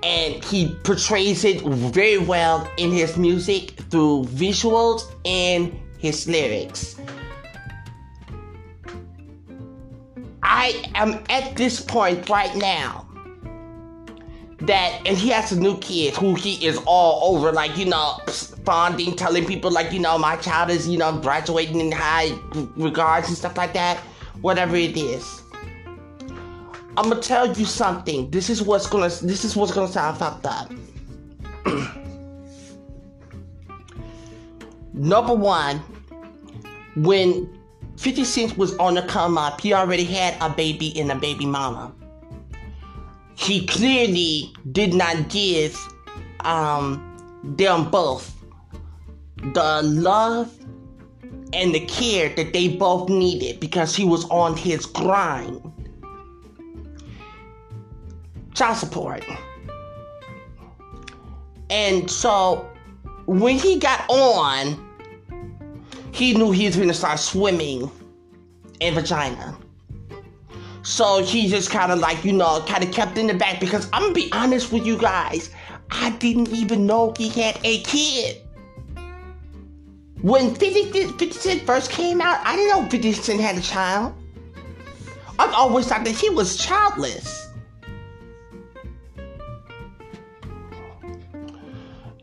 And 0.02 0.42
he 0.42 0.74
portrays 0.82 1.44
it 1.44 1.62
very 1.62 2.18
well 2.18 2.68
in 2.78 2.90
his 2.90 3.16
music 3.16 3.70
through 3.92 4.24
visuals 4.24 5.02
and 5.24 5.72
his 6.00 6.26
lyrics. 6.26 6.96
I 10.42 10.84
am 10.96 11.22
at 11.30 11.54
this 11.54 11.80
point 11.80 12.28
right 12.28 12.52
now 12.56 13.06
that, 14.62 15.00
and 15.06 15.16
he 15.16 15.28
has 15.28 15.52
a 15.52 15.60
new 15.60 15.78
kid 15.78 16.16
who 16.16 16.34
he 16.34 16.66
is 16.66 16.76
all 16.86 17.36
over, 17.36 17.52
like, 17.52 17.78
you 17.78 17.86
know, 17.86 18.18
fonding, 18.64 19.14
telling 19.14 19.46
people, 19.46 19.70
like, 19.70 19.92
you 19.92 20.00
know, 20.00 20.18
my 20.18 20.34
child 20.38 20.70
is, 20.70 20.88
you 20.88 20.98
know, 20.98 21.16
graduating 21.18 21.78
in 21.78 21.92
high 21.92 22.36
regards 22.76 23.28
and 23.28 23.36
stuff 23.36 23.56
like 23.56 23.74
that, 23.74 23.98
whatever 24.40 24.74
it 24.74 24.96
is. 24.96 25.41
I'm 26.96 27.08
gonna 27.08 27.20
tell 27.22 27.46
you 27.52 27.64
something. 27.64 28.30
This 28.30 28.50
is 28.50 28.62
what's 28.62 28.86
gonna 28.86 29.08
this 29.08 29.44
is 29.44 29.56
what's 29.56 29.72
gonna 29.72 29.88
sound 29.88 30.18
fucked 30.18 30.44
up. 30.46 30.70
Number 34.92 35.34
one, 35.34 35.82
when 36.96 37.48
50 37.96 38.24
Cent 38.24 38.58
was 38.58 38.76
on 38.76 38.94
the 38.94 39.02
come 39.02 39.38
up, 39.38 39.60
he 39.60 39.72
already 39.72 40.04
had 40.04 40.36
a 40.40 40.50
baby 40.50 40.92
and 41.00 41.10
a 41.10 41.14
baby 41.14 41.46
mama. 41.46 41.94
He 43.36 43.66
clearly 43.66 44.52
did 44.72 44.92
not 44.92 45.30
give 45.30 45.78
um, 46.40 47.40
them 47.42 47.90
both 47.90 48.36
the 49.36 49.80
love 49.82 50.54
and 51.52 51.74
the 51.74 51.80
care 51.86 52.28
that 52.34 52.52
they 52.52 52.68
both 52.68 53.08
needed 53.08 53.60
because 53.60 53.96
he 53.96 54.04
was 54.04 54.24
on 54.26 54.56
his 54.56 54.86
grind. 54.86 55.71
Child 58.54 58.76
support. 58.76 59.24
And 61.70 62.10
so 62.10 62.70
when 63.26 63.56
he 63.56 63.78
got 63.78 64.04
on, 64.08 64.88
he 66.12 66.34
knew 66.34 66.50
he 66.50 66.66
was 66.66 66.76
going 66.76 66.88
to 66.88 66.94
start 66.94 67.18
swimming 67.18 67.90
in 68.80 68.94
vagina. 68.94 69.56
So 70.82 71.22
he 71.22 71.48
just 71.48 71.70
kind 71.70 71.92
of 71.92 72.00
like, 72.00 72.24
you 72.24 72.32
know, 72.32 72.62
kind 72.66 72.84
of 72.84 72.92
kept 72.92 73.16
in 73.16 73.28
the 73.28 73.34
back 73.34 73.60
because 73.60 73.88
I'm 73.92 74.02
going 74.02 74.14
to 74.14 74.20
be 74.20 74.32
honest 74.32 74.72
with 74.72 74.84
you 74.84 74.98
guys. 74.98 75.50
I 75.90 76.10
didn't 76.10 76.50
even 76.50 76.86
know 76.86 77.14
he 77.16 77.28
had 77.28 77.58
a 77.64 77.82
kid. 77.82 78.42
When 80.20 80.54
50, 80.54 80.90
50 80.92 81.30
Cent 81.32 81.62
first 81.62 81.90
came 81.90 82.20
out, 82.20 82.40
I 82.44 82.56
didn't 82.56 82.70
know 82.70 82.88
50 82.88 83.12
Cent 83.12 83.40
had 83.40 83.56
a 83.56 83.60
child. 83.60 84.14
I 85.38 85.50
always 85.52 85.86
thought 85.86 86.04
that 86.04 86.14
he 86.14 86.30
was 86.30 86.56
childless. 86.56 87.48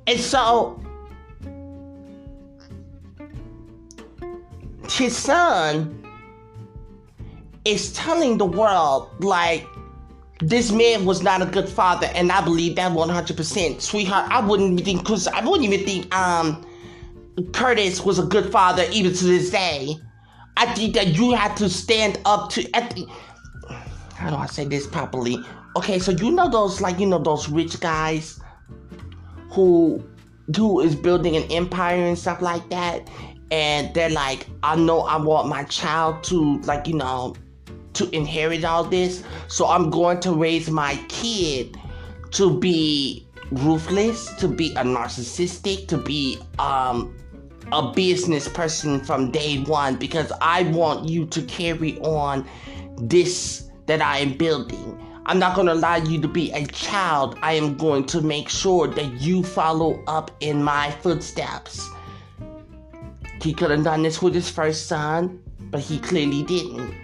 And 0.10 0.20
so 0.20 0.82
his 4.90 5.16
son 5.16 6.04
is 7.64 7.94
telling 7.94 8.40
the 8.40 8.46
world 8.46 9.24
like 9.24 9.68
this 10.40 10.72
man 10.72 11.06
was 11.06 11.22
not 11.22 11.44
a 11.44 11.46
good 11.46 11.70
father, 11.70 12.10
and 12.16 12.32
I 12.32 12.42
believe 12.44 12.76
that 12.78 12.92
100%. 12.92 13.82
Sweetheart, 13.82 14.32
I 14.32 14.44
wouldn't 14.44 14.80
even 14.80 15.04
think, 15.06 15.28
I 15.28 15.48
wouldn't 15.48 15.72
even 15.72 15.86
think 15.86 16.16
um 16.16 16.66
Curtis 17.54 18.04
was 18.04 18.18
a 18.18 18.26
good 18.26 18.52
father 18.52 18.86
even 18.92 19.14
to 19.14 19.26
this 19.26 19.52
day. 19.52 19.96
I 20.58 20.74
think 20.74 20.96
that 20.96 21.10
you 21.10 21.34
have 21.34 21.54
to 21.58 21.70
stand 21.70 22.20
up 22.26 22.50
to. 22.54 22.68
I 22.76 22.82
think, 22.82 23.12
how 24.16 24.32
do 24.32 24.38
I 24.38 24.48
say 24.48 24.66
this 24.66 24.88
properly? 24.88 25.38
Okay, 25.78 26.00
so 26.00 26.14
you 26.14 26.32
know 26.32 26.50
those 26.50 26.82
like 26.82 26.98
you 26.98 27.06
know 27.06 27.20
those 27.20 27.48
rich 27.48 27.80
guys 27.80 28.40
who 29.52 30.04
who 30.56 30.80
is 30.80 30.96
building 30.96 31.36
an 31.36 31.44
empire 31.52 32.04
and 32.06 32.18
stuff 32.18 32.42
like 32.42 32.68
that, 32.70 33.08
and 33.52 33.94
they're 33.94 34.10
like, 34.10 34.48
I 34.64 34.76
know 34.76 35.02
I 35.02 35.18
want 35.18 35.48
my 35.48 35.64
child 35.66 36.24
to 36.26 36.60
like 36.62 36.88
you 36.88 36.96
know 36.96 37.36
to 37.94 38.10
inherit 38.16 38.64
all 38.64 38.84
this, 38.84 39.24
so 39.48 39.68
I'm 39.68 39.90
going 39.90 40.20
to 40.22 40.34
raise 40.34 40.70
my 40.70 40.96
kid 41.10 41.78
to 42.32 42.58
be 42.60 43.28
ruthless, 43.52 44.34
to 44.36 44.48
be 44.48 44.72
a 44.74 44.84
narcissistic, 44.84 45.88
to 45.88 45.98
be 45.98 46.40
um 46.60 47.16
a 47.72 47.92
business 47.92 48.48
person 48.48 49.00
from 49.00 49.32
day 49.32 49.62
one. 49.64 49.96
Because 49.96 50.32
I 50.42 50.64
want 50.64 51.08
you 51.08 51.26
to 51.28 51.42
carry 51.44 52.00
on 52.00 52.48
this 52.98 53.70
that 53.86 54.02
I 54.02 54.20
am 54.20 54.34
building. 54.34 55.09
I'm 55.30 55.38
not 55.38 55.54
going 55.54 55.68
to 55.68 55.74
allow 55.74 55.98
you 55.98 56.20
to 56.22 56.28
be 56.28 56.52
a 56.54 56.66
child. 56.66 57.38
I 57.44 57.54
am 57.54 57.78
going 57.78 58.06
to 58.08 58.20
make 58.20 58.50
sure 58.50 58.88
that 58.88 59.22
you 59.22 59.44
follow 59.44 60.04
up 60.08 60.32
in 60.40 60.64
my 60.64 60.90
footsteps. 60.90 61.88
He 63.40 63.54
could 63.54 63.70
have 63.70 63.84
done 63.84 64.02
this 64.02 64.24
with 64.24 64.34
his 64.34 64.50
first 64.50 64.88
son, 64.88 65.40
but 65.70 65.82
he 65.82 66.00
clearly 66.00 66.42
didn't. 66.42 66.96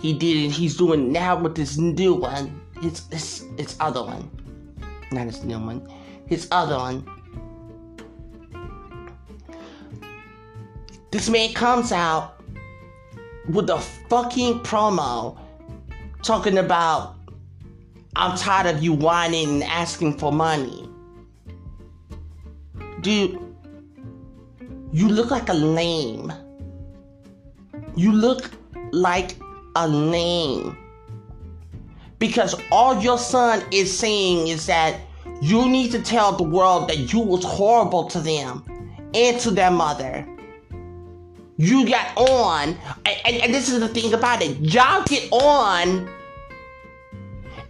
He 0.00 0.12
did 0.12 0.36
it. 0.36 0.50
He's 0.52 0.76
doing 0.76 1.10
now 1.10 1.36
with 1.36 1.56
this 1.56 1.76
new 1.76 2.14
one. 2.14 2.60
His, 2.80 3.08
his, 3.10 3.44
his 3.58 3.76
other 3.80 4.04
one. 4.04 4.30
Not 5.10 5.26
his 5.26 5.42
new 5.42 5.58
one. 5.58 5.84
His 6.28 6.46
other 6.52 6.76
one 6.76 7.04
This 11.10 11.28
man 11.28 11.52
comes 11.54 11.90
out 11.90 12.40
with 13.48 13.68
a 13.68 13.80
fucking 13.80 14.60
promo 14.60 15.36
talking 16.22 16.58
about 16.58 17.16
I'm 18.14 18.36
tired 18.36 18.74
of 18.74 18.82
you 18.82 18.92
whining 18.92 19.48
and 19.48 19.64
asking 19.64 20.18
for 20.18 20.32
money. 20.32 20.88
Dude, 23.00 23.38
you 24.92 25.08
look 25.08 25.30
like 25.30 25.48
a 25.48 25.54
lame. 25.54 26.32
You 27.96 28.12
look 28.12 28.50
like 28.92 29.36
a 29.76 29.88
lame. 29.88 30.76
Because 32.18 32.54
all 32.70 33.00
your 33.02 33.18
son 33.18 33.64
is 33.72 33.96
saying 33.96 34.48
is 34.48 34.66
that 34.66 35.00
you 35.40 35.68
need 35.68 35.90
to 35.92 36.02
tell 36.02 36.32
the 36.32 36.44
world 36.44 36.88
that 36.88 37.12
you 37.12 37.20
was 37.20 37.44
horrible 37.44 38.04
to 38.04 38.20
them 38.20 38.64
and 39.14 39.40
to 39.40 39.50
their 39.50 39.70
mother 39.70 40.28
you 41.58 41.86
got 41.86 42.16
on, 42.16 42.76
and, 43.06 43.36
and, 43.36 43.54
this 43.54 43.68
is 43.68 43.78
the 43.78 43.88
thing 43.88 44.12
about 44.14 44.42
it, 44.42 44.58
y'all 44.58 45.04
get 45.04 45.30
on 45.30 46.10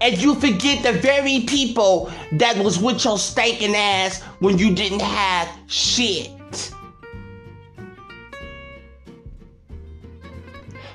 and 0.02 0.20
you 0.20 0.34
forget 0.34 0.82
the 0.82 0.92
very 0.92 1.40
people 1.46 2.12
that 2.32 2.56
was 2.58 2.78
with 2.78 3.04
your 3.04 3.18
stinking 3.18 3.76
ass 3.76 4.20
when 4.40 4.58
you 4.58 4.74
didn't 4.74 5.00
have 5.00 5.48
shit. 5.68 6.28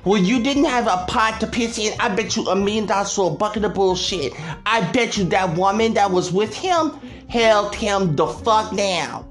When 0.04 0.26
you 0.26 0.44
didn't 0.44 0.66
have 0.66 0.88
a 0.88 1.06
pot 1.08 1.40
to 1.40 1.48
piss 1.48 1.78
in, 1.78 1.94
I 2.00 2.14
bet 2.14 2.36
you 2.36 2.48
a 2.50 2.56
million 2.56 2.86
dollars 2.86 3.16
for 3.16 3.32
a 3.32 3.34
bucket 3.34 3.64
of 3.64 3.74
bullshit. 3.74 4.34
I 4.66 4.90
bet 4.92 5.18
you 5.18 5.24
that 5.26 5.58
woman 5.58 5.94
that 5.96 6.12
was 6.12 6.32
with 6.32 6.54
him 6.54 6.92
held 7.30 7.76
him 7.76 8.16
the 8.16 8.28
fuck 8.28 8.76
down. 8.76 9.26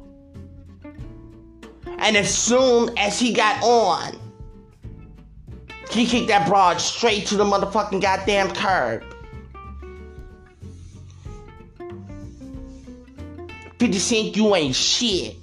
And 1.98 2.16
as 2.16 2.34
soon 2.34 2.96
as 2.98 3.18
he 3.18 3.32
got 3.32 3.62
on, 3.62 4.18
he 5.90 6.06
kicked 6.06 6.28
that 6.28 6.46
broad 6.46 6.80
straight 6.80 7.26
to 7.26 7.36
the 7.36 7.44
motherfucking 7.44 8.02
goddamn 8.02 8.50
curb. 8.52 9.02
50 13.78 13.98
Cent, 13.98 14.36
you 14.36 14.54
ain't 14.54 14.74
shit. 14.74 15.36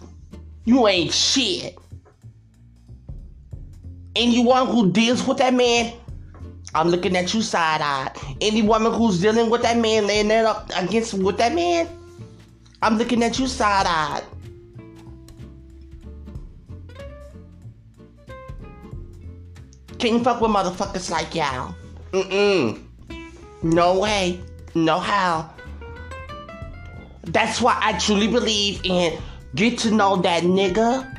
You 0.66 0.88
ain't 0.88 1.14
shit. 1.14 1.78
Anyone 4.16 4.68
who 4.68 4.92
deals 4.92 5.26
with 5.28 5.38
that 5.38 5.54
man, 5.54 5.94
I'm 6.76 6.90
looking 6.90 7.16
at 7.16 7.34
you 7.34 7.42
side 7.42 7.82
eyed. 7.82 8.12
Any 8.42 8.62
woman 8.62 8.94
who's 8.94 9.22
dealing 9.22 9.50
with 9.50 9.62
that 9.64 9.78
man, 9.78 10.08
laying 10.08 10.28
that 10.30 10.46
up 10.46 10.70
against 10.76 11.14
with 11.14 11.38
that 11.38 11.54
man, 11.54 11.88
I'm 12.82 12.98
looking 12.98 13.24
at 13.24 13.40
you 13.40 13.48
side 13.48 13.86
eyed. 13.88 14.24
Can't 20.00 20.24
fuck 20.24 20.42
with 20.42 20.52
motherfuckers 20.52 21.10
like 21.10 21.34
y'all. 21.34 21.76
Mm-mm. 22.12 22.84
No 23.62 24.00
way. 24.00 24.42
No 24.76 25.00
how. 25.00 25.50
That's 27.24 27.62
why 27.62 27.78
I 27.82 27.98
truly 28.00 28.28
believe 28.28 28.82
in 28.84 29.18
get 29.56 29.78
to 29.80 29.92
know 29.92 30.18
that 30.18 30.44
nigga. 30.44 31.10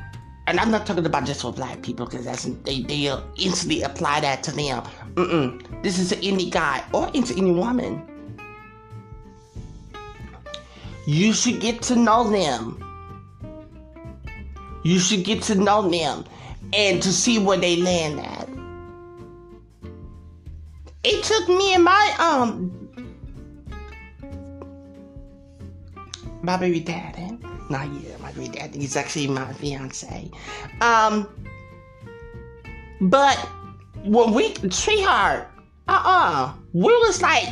And 0.47 0.61
I'm 0.61 0.71
not 0.71 0.85
talking 0.87 1.07
about 1.07 1.25
just 1.25 1.41
for 1.41 1.53
black 1.53 1.81
people 1.83 2.05
because 2.05 2.27
that's 2.27 2.45
they 2.45 2.83
they 2.83 3.11
instantly 3.37 3.83
apply 3.83 4.21
that 4.21 4.43
to 4.45 4.53
them. 4.53 4.83
Mm-mm. 5.15 5.83
This 5.83 5.99
is 5.99 6.11
to 6.11 6.27
any 6.27 6.51
guy 6.51 6.85
or 6.93 7.09
into 7.15 7.35
any 7.35 7.53
woman. 7.53 8.07
You 11.07 11.33
should 11.33 11.61
get 11.61 11.83
to 11.83 11.97
know 11.97 12.31
them. 12.31 12.81
You 14.85 14.99
should 14.99 15.25
get 15.25 15.43
to 15.45 15.55
know 15.55 15.89
them 15.89 16.25
and 16.75 17.03
to 17.03 17.13
see 17.13 17.39
where 17.39 17.57
they 17.57 17.77
land 17.77 18.21
at 18.21 18.45
it 21.05 21.23
took 21.23 21.49
me 21.49 21.75
and 21.75 21.85
my 21.85 22.15
um 22.19 22.84
my 26.45 26.57
baby 26.57 26.81
daddy. 26.81 27.39
Not 27.71 27.93
yet, 27.95 28.21
my 28.21 28.33
baby 28.33 28.49
daddy. 28.49 28.81
He's 28.81 28.97
actually 28.97 29.29
my 29.29 29.53
fiance. 29.55 30.31
Um, 30.81 31.29
but 33.01 33.37
when 34.05 34.35
we 34.35 34.55
sweetheart, 34.71 35.49
uh-uh, 35.89 36.55
we 36.73 36.93
was 36.93 37.23
like 37.23 37.49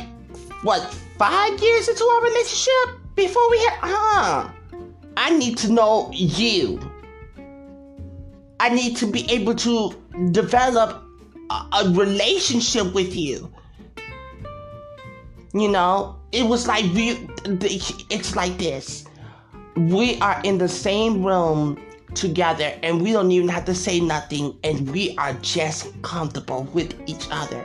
what 0.63 0.81
five 1.17 1.59
years 1.59 1.87
into 1.87 2.03
our 2.03 2.23
relationship 2.23 2.99
before 3.15 3.49
we 3.51 3.57
had 3.59 3.79
uh 3.83 4.49
I 5.15 5.37
need 5.37 5.57
to 5.59 5.71
know 5.71 6.09
you. 6.11 6.79
I 8.59 8.69
need 8.69 8.97
to 8.97 9.05
be 9.05 9.29
able 9.31 9.55
to 9.55 9.93
develop 10.31 11.03
a, 11.49 11.89
relationship 11.89 12.93
with 12.93 13.15
you. 13.15 13.51
You 15.53 15.69
know, 15.69 16.19
it 16.33 16.47
was 16.47 16.67
like 16.67 16.83
we, 16.93 17.29
it's 18.09 18.35
like 18.35 18.57
this. 18.57 19.05
We 19.77 20.19
are 20.19 20.41
in 20.43 20.57
the 20.57 20.67
same 20.67 21.23
room 21.23 21.79
together 22.15 22.73
and 22.81 23.01
we 23.01 23.11
don't 23.11 23.31
even 23.31 23.47
have 23.49 23.65
to 23.65 23.75
say 23.75 23.99
nothing 23.99 24.57
and 24.63 24.89
we 24.91 25.15
are 25.17 25.33
just 25.33 26.01
comfortable 26.01 26.63
with 26.73 26.99
each 27.07 27.27
other. 27.29 27.63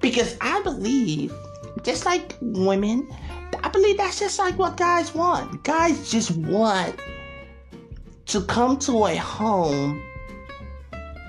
Because 0.00 0.36
I 0.40 0.62
believe, 0.62 1.34
just 1.82 2.06
like 2.06 2.36
women, 2.40 3.08
I 3.62 3.68
believe 3.68 3.98
that's 3.98 4.20
just 4.20 4.38
like 4.38 4.56
what 4.58 4.76
guys 4.76 5.12
want. 5.12 5.64
Guys 5.64 6.08
just 6.10 6.30
want 6.36 6.94
to 8.26 8.42
come 8.42 8.78
to 8.78 9.06
a 9.06 9.16
home 9.16 10.00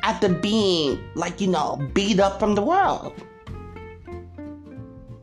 after 0.03 0.29
being, 0.29 1.03
like, 1.15 1.41
you 1.41 1.47
know, 1.47 1.81
beat 1.93 2.19
up 2.19 2.39
from 2.39 2.53
the 2.53 2.61
world. 2.61 3.13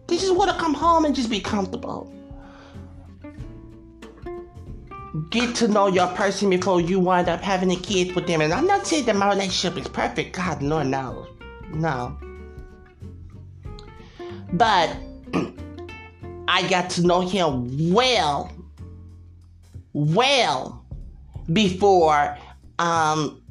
They 0.09 0.17
just 0.17 0.35
want 0.35 0.51
to 0.51 0.57
come 0.57 0.73
home 0.73 1.05
and 1.05 1.15
just 1.15 1.29
be 1.29 1.39
comfortable. 1.39 2.11
Get 5.31 5.55
to 5.57 5.69
know 5.69 5.87
your 5.89 6.07
person 6.09 6.49
before 6.49 6.81
you 6.81 6.99
wind 6.99 7.29
up 7.29 7.43
having 7.43 7.71
a 7.71 7.77
kid 7.77 8.15
with 8.15 8.27
them. 8.27 8.41
And 8.41 8.53
I'm 8.53 8.67
not 8.67 8.87
saying 8.87 9.05
that 9.05 9.17
my 9.17 9.29
relationship 9.29 9.79
is 9.79 9.87
perfect. 9.87 10.35
God, 10.35 10.63
Lord, 10.63 10.87
no. 10.87 11.27
No. 11.75 12.19
But 14.55 14.97
I 16.49 16.67
got 16.69 16.89
to 16.91 17.07
know 17.07 17.21
him 17.21 17.93
well, 17.93 18.51
well 19.93 20.87
before 21.53 22.39
um, 22.79 23.43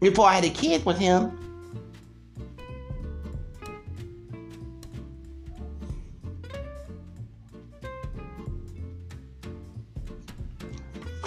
before 0.00 0.26
I 0.26 0.34
had 0.34 0.44
a 0.44 0.50
kid 0.50 0.84
with 0.84 0.98
him. 0.98 1.39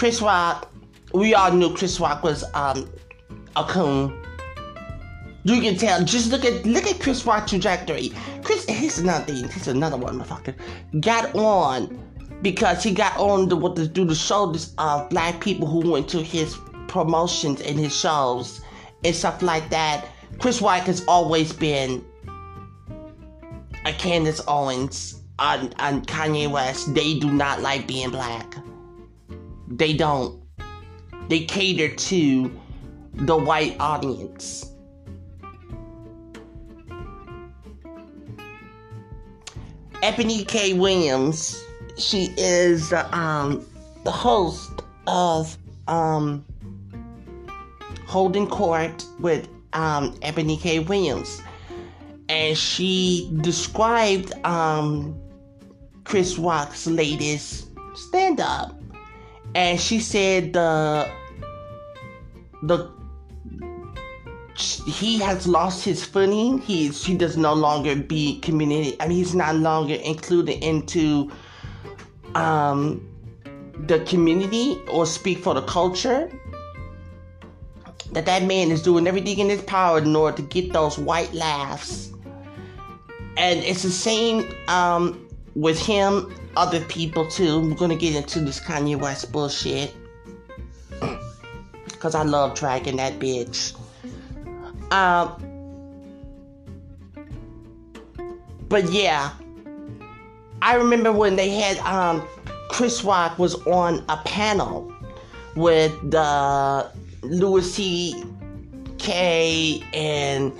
Chris 0.03 0.21
Rock, 0.21 0.69
we 1.13 1.33
all 1.33 1.53
knew 1.53 1.73
Chris 1.73 1.97
Rock 1.97 2.23
was 2.23 2.43
um, 2.55 2.91
a 3.55 3.63
coon. 3.63 4.13
You 5.45 5.61
can 5.61 5.77
tell. 5.77 6.03
Just 6.03 6.29
look 6.29 6.43
at 6.43 6.65
look 6.65 6.85
at 6.85 6.99
Chris 6.99 7.25
Rock's 7.25 7.51
trajectory. 7.51 8.11
Chris, 8.43 8.65
he's 8.65 8.99
another 8.99 9.23
thing. 9.23 9.47
He's 9.47 9.69
another 9.69 9.95
one, 9.95 10.19
motherfucker. 10.19 10.55
Got 10.99 11.33
on 11.35 11.97
because 12.41 12.83
he 12.83 12.91
got 12.93 13.17
on 13.17 13.47
the 13.47 13.55
what 13.55 13.77
to 13.77 13.87
do 13.87 14.03
the 14.03 14.13
shoulders 14.13 14.73
of 14.77 15.09
black 15.09 15.39
people 15.39 15.67
who 15.67 15.89
went 15.89 16.09
to 16.09 16.21
his 16.21 16.57
promotions 16.89 17.61
and 17.61 17.79
his 17.79 17.97
shows 17.97 18.59
and 19.05 19.15
stuff 19.15 19.41
like 19.41 19.69
that. 19.69 20.05
Chris 20.37 20.61
Rock 20.61 20.81
has 20.81 21.05
always 21.07 21.53
been 21.53 22.03
a 23.85 23.93
Candace 23.93 24.41
Owens 24.49 25.21
on 25.39 25.69
Kanye 25.69 26.51
West. 26.51 26.93
They 26.93 27.19
do 27.19 27.31
not 27.31 27.61
like 27.61 27.87
being 27.87 28.09
black. 28.09 28.53
They 29.75 29.93
don't. 29.93 30.39
They 31.29 31.45
cater 31.45 31.95
to 31.95 32.61
the 33.13 33.35
white 33.35 33.75
audience. 33.79 34.69
Eboni 40.03 40.47
K. 40.47 40.73
Williams, 40.73 41.59
she 41.97 42.33
is 42.37 42.93
um, 42.93 43.65
the 44.03 44.11
host 44.11 44.83
of 45.07 45.57
um, 45.87 46.45
Holding 48.05 48.47
Court 48.47 49.03
with 49.19 49.47
um, 49.71 50.13
Eboni 50.19 50.59
K. 50.59 50.79
Williams. 50.79 51.41
And 52.29 52.55
she 52.55 53.31
described 53.41 54.33
um, 54.45 55.19
Chris 56.03 56.37
Rock's 56.37 56.85
latest 56.85 57.69
stand 57.95 58.39
up. 58.39 58.82
And 59.55 59.79
she 59.79 59.99
said 59.99 60.53
the 60.53 61.09
the 62.63 62.91
he 64.55 65.19
has 65.19 65.47
lost 65.47 65.83
his 65.83 66.03
footing. 66.05 66.59
He's 66.59 67.03
he 67.03 67.15
does 67.15 67.37
no 67.37 67.53
longer 67.53 67.95
be 67.95 68.39
community. 68.39 68.95
I 68.99 69.07
mean, 69.07 69.17
he's 69.17 69.35
not 69.35 69.55
longer 69.55 69.95
included 69.95 70.63
into 70.63 71.31
um, 72.35 73.07
the 73.87 73.99
community 74.01 74.79
or 74.91 75.05
speak 75.05 75.39
for 75.39 75.53
the 75.53 75.63
culture. 75.63 76.31
That 78.11 78.25
that 78.27 78.43
man 78.43 78.69
is 78.69 78.83
doing 78.83 79.07
everything 79.07 79.39
in 79.39 79.49
his 79.49 79.61
power 79.63 79.97
in 79.97 80.15
order 80.15 80.37
to 80.37 80.43
get 80.43 80.71
those 80.71 80.99
white 80.99 81.33
laughs. 81.33 82.11
And 83.37 83.59
it's 83.59 83.81
the 83.81 83.89
same 83.89 84.47
um, 84.67 85.22
with 85.55 85.79
him, 85.79 86.33
other 86.55 86.81
people 86.85 87.27
too. 87.27 87.59
We're 87.61 87.75
gonna 87.75 87.95
get 87.95 88.15
into 88.15 88.41
this 88.41 88.59
Kanye 88.59 88.99
West 88.99 89.31
bullshit. 89.31 89.93
Cause 91.99 92.15
I 92.15 92.23
love 92.23 92.53
tracking 92.55 92.97
that 92.97 93.19
bitch. 93.19 93.75
Um, 94.91 95.53
but 98.67 98.91
yeah, 98.91 99.31
I 100.61 100.75
remember 100.75 101.11
when 101.11 101.35
they 101.35 101.49
had 101.49 101.77
um, 101.79 102.27
Chris 102.69 103.03
Rock 103.03 103.37
was 103.39 103.55
on 103.65 104.03
a 104.09 104.17
panel 104.17 104.91
with 105.55 105.91
the 106.09 106.91
Louis 107.21 107.73
C. 107.73 108.23
K. 108.97 109.83
and 109.93 110.53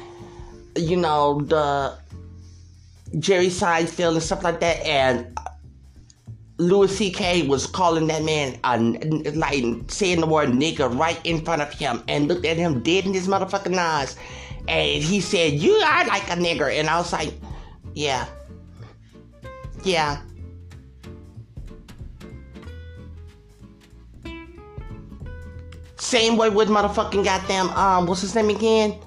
you 0.76 0.98
know 0.98 1.42
the 1.42 1.96
Jerry 3.20 3.48
Seinfeld 3.48 4.14
and 4.14 4.24
stuff 4.24 4.44
like 4.44 4.60
that, 4.60 4.80
and 4.86 5.38
Louis 6.58 6.96
C.K. 6.96 7.48
was 7.48 7.66
calling 7.66 8.08
that 8.08 8.24
man, 8.24 8.60
uh, 8.64 8.78
like 9.34 9.64
saying 9.92 10.20
the 10.20 10.28
word 10.28 10.50
nigger 10.50 10.96
right 10.98 11.20
in 11.24 11.44
front 11.44 11.62
of 11.62 11.72
him 11.74 12.04
and 12.08 12.28
looked 12.28 12.46
at 12.46 12.58
him 12.58 12.82
dead 12.84 13.06
in 13.06 13.14
his 13.14 13.28
motherfucking 13.28 13.78
eyes. 13.78 14.16
And 14.68 15.04
he 15.04 15.20
said, 15.20 15.54
You 15.54 15.74
are 15.74 16.06
like 16.08 16.24
a 16.30 16.36
nigger. 16.36 16.72
And 16.72 16.90
I 16.90 16.98
was 16.98 17.12
like, 17.12 17.34
Yeah. 17.94 18.28
Yeah. 19.84 20.22
Same 25.98 26.38
way 26.38 26.50
with 26.50 26.70
motherfucking 26.70 27.24
goddamn, 27.24 27.70
um, 27.72 28.06
what's 28.06 28.22
his 28.22 28.36
name 28.36 28.50
again? 28.50 29.00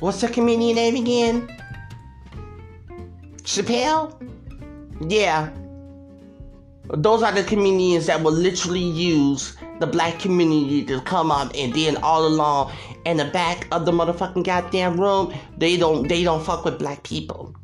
What's 0.00 0.20
the 0.20 0.28
comedian 0.28 0.76
name 0.76 0.96
again? 0.96 1.55
Chappelle? 3.46 4.12
Yeah. 5.08 5.50
Those 6.88 7.22
are 7.22 7.32
the 7.32 7.44
comedians 7.44 8.06
that 8.06 8.20
will 8.20 8.32
literally 8.32 8.80
use 8.80 9.56
the 9.78 9.86
black 9.86 10.18
community 10.18 10.84
to 10.86 11.00
come 11.02 11.30
up 11.30 11.52
and 11.54 11.72
then 11.72 11.96
all 11.98 12.26
along 12.26 12.72
in 13.04 13.18
the 13.18 13.26
back 13.26 13.68
of 13.70 13.86
the 13.86 13.92
motherfucking 13.92 14.44
goddamn 14.44 15.00
room, 15.00 15.32
they 15.58 15.76
don't 15.76 16.08
they 16.08 16.24
don't 16.24 16.44
fuck 16.44 16.64
with 16.64 16.78
black 16.78 17.04
people. 17.04 17.54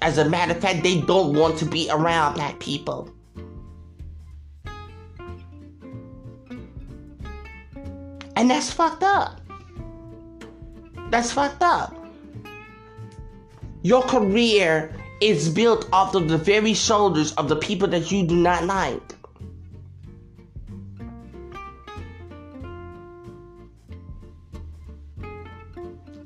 As 0.00 0.18
a 0.18 0.28
matter 0.28 0.52
of 0.52 0.60
fact, 0.60 0.82
they 0.82 1.00
don't 1.02 1.36
want 1.36 1.56
to 1.58 1.66
be 1.66 1.88
around 1.90 2.34
black 2.34 2.58
people. 2.58 3.08
And 8.34 8.50
that's 8.50 8.72
fucked 8.72 9.04
up. 9.04 9.40
That's 11.10 11.30
fucked 11.30 11.62
up. 11.62 11.94
Your 13.82 14.02
career 14.02 14.92
is 15.22 15.48
built 15.48 15.88
off 15.92 16.14
of 16.16 16.28
the 16.28 16.36
very 16.36 16.74
shoulders 16.74 17.32
of 17.34 17.48
the 17.48 17.56
people 17.56 17.86
that 17.88 18.10
you 18.10 18.26
do 18.26 18.34
not 18.34 18.64
like. 18.64 19.14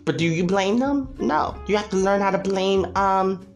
But 0.06 0.18
do 0.18 0.24
you 0.24 0.44
blame 0.44 0.78
them? 0.78 1.14
No. 1.18 1.54
You 1.66 1.76
have 1.76 1.90
to 1.90 1.96
learn 1.96 2.20
how 2.20 2.30
to 2.30 2.38
blame 2.38 2.86
um 2.96 3.46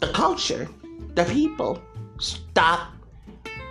the 0.00 0.08
culture, 0.12 0.68
the 1.14 1.24
people. 1.24 1.82
Stop 2.18 2.92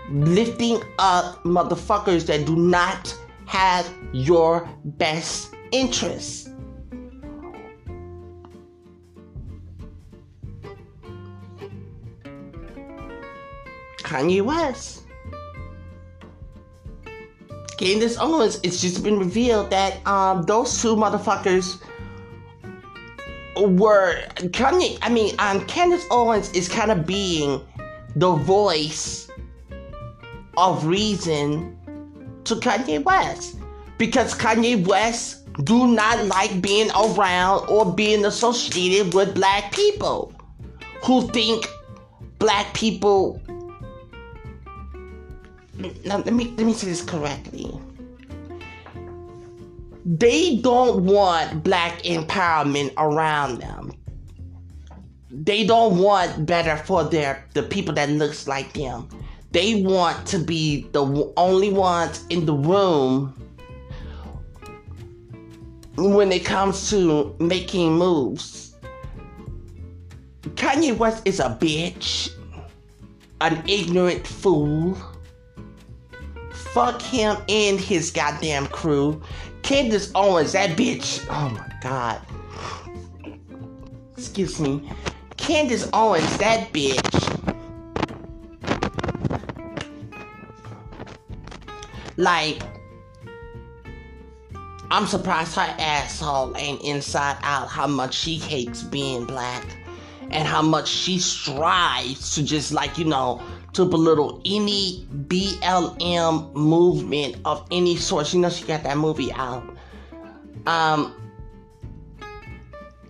lifting 0.10 0.82
up 1.00 1.44
motherfuckers 1.44 2.26
that 2.26 2.46
do 2.46 2.56
not 2.56 3.16
have 3.46 3.90
your 4.12 4.68
best 4.84 5.54
interests. 5.72 6.45
Kanye 14.16 14.42
West. 14.42 15.02
Candace 17.78 18.18
Owens, 18.18 18.62
it's 18.64 18.80
just 18.80 19.04
been 19.04 19.20
revealed 19.20 19.70
that 19.72 20.06
um, 20.08 20.44
those 20.44 20.82
two 20.82 20.96
motherfuckers 20.96 21.82
were 23.58 24.22
Kanye. 24.56 24.98
I 25.02 25.10
mean, 25.10 25.36
um, 25.40 25.66
Candace 25.66 26.06
Owens 26.12 26.50
is 26.54 26.70
kind 26.70 26.92
of 26.92 27.06
being 27.06 27.60
the 28.16 28.32
voice 28.32 29.30
of 30.56 30.86
reason 30.86 31.78
to 32.46 32.56
Kanye 32.56 33.04
West 33.04 33.58
because 33.98 34.34
Kanye 34.34 34.88
West 34.88 35.42
do 35.66 35.88
not 35.88 36.26
like 36.28 36.62
being 36.62 36.90
around 36.92 37.68
or 37.68 37.92
being 37.94 38.24
associated 38.24 39.14
with 39.14 39.36
black 39.36 39.74
people. 39.74 40.32
who 41.04 41.28
think 41.30 41.68
black 42.40 42.74
people. 42.74 43.40
Now, 45.78 46.18
let 46.18 46.34
me 46.34 46.54
let 46.58 46.66
me 46.66 46.74
say 46.74 46.88
this 46.88 47.02
correctly. 47.02 47.72
They 50.06 50.58
don't 50.58 51.04
want 51.04 51.64
black 51.64 52.04
empowerment 52.04 52.94
around 52.98 53.60
them. 53.60 53.92
They 55.32 55.66
don't 55.66 55.98
want 55.98 56.46
better 56.46 56.78
for 56.78 57.04
their 57.04 57.46
the 57.54 57.64
people 57.64 57.94
that 57.96 58.10
looks 58.10 58.48
like 58.48 58.74
them. 58.74 59.10
They 59.52 59.82
want 59.82 60.28
to 60.28 60.40
be 60.40 60.88
the 60.92 61.34
only 61.38 61.72
ones 61.72 62.26
in 62.30 62.46
the 62.46 62.54
room 62.54 63.34
when 65.98 66.32
it 66.32 66.46
comes 66.46 66.90
to 66.90 67.36
making 67.40 67.94
moves. 67.94 68.76
Kanye 70.56 70.98
West 70.98 71.22
is 71.26 71.40
a 71.40 71.50
bitch, 71.50 72.30
an 73.42 73.64
ignorant 73.68 74.26
fool. 74.26 74.98
Fuck 76.76 77.02
him 77.02 77.38
and 77.48 77.80
his 77.80 78.12
goddamn 78.12 78.68
crew. 78.68 79.24
Candace 79.62 80.12
Owens, 80.14 80.52
that 80.52 80.72
bitch. 80.72 81.26
Oh 81.30 81.50
my 81.50 81.72
god. 81.82 82.20
Excuse 84.18 84.60
me. 84.60 84.92
Candace 85.38 85.90
Owens, 85.94 86.38
that 86.38 86.74
bitch. 86.74 87.00
Like, 92.18 92.62
I'm 94.92 95.08
surprised 95.08 95.56
her 95.56 95.76
asshole 95.80 96.58
ain't 96.58 96.82
inside 96.82 97.38
out 97.44 97.70
how 97.70 97.88
much 97.88 98.14
she 98.14 98.36
hates 98.36 98.84
being 98.84 99.24
black 99.24 99.64
and 100.30 100.46
how 100.46 100.62
much 100.62 100.90
she 100.90 101.20
strives 101.20 102.36
to 102.36 102.44
just 102.44 102.74
like, 102.74 102.98
you 102.98 103.06
know, 103.06 103.42
to 103.76 103.86
belittle 103.86 104.42
any 104.46 105.06
BLM 105.28 106.54
movement 106.54 107.38
of 107.46 107.68
any 107.72 107.96
sort. 107.96 108.34
You 108.34 108.40
know, 108.40 108.50
she 108.50 108.66
got 108.66 108.84
that 108.84 108.98
movie 108.98 109.32
out. 109.34 109.64
Um, 110.66 111.14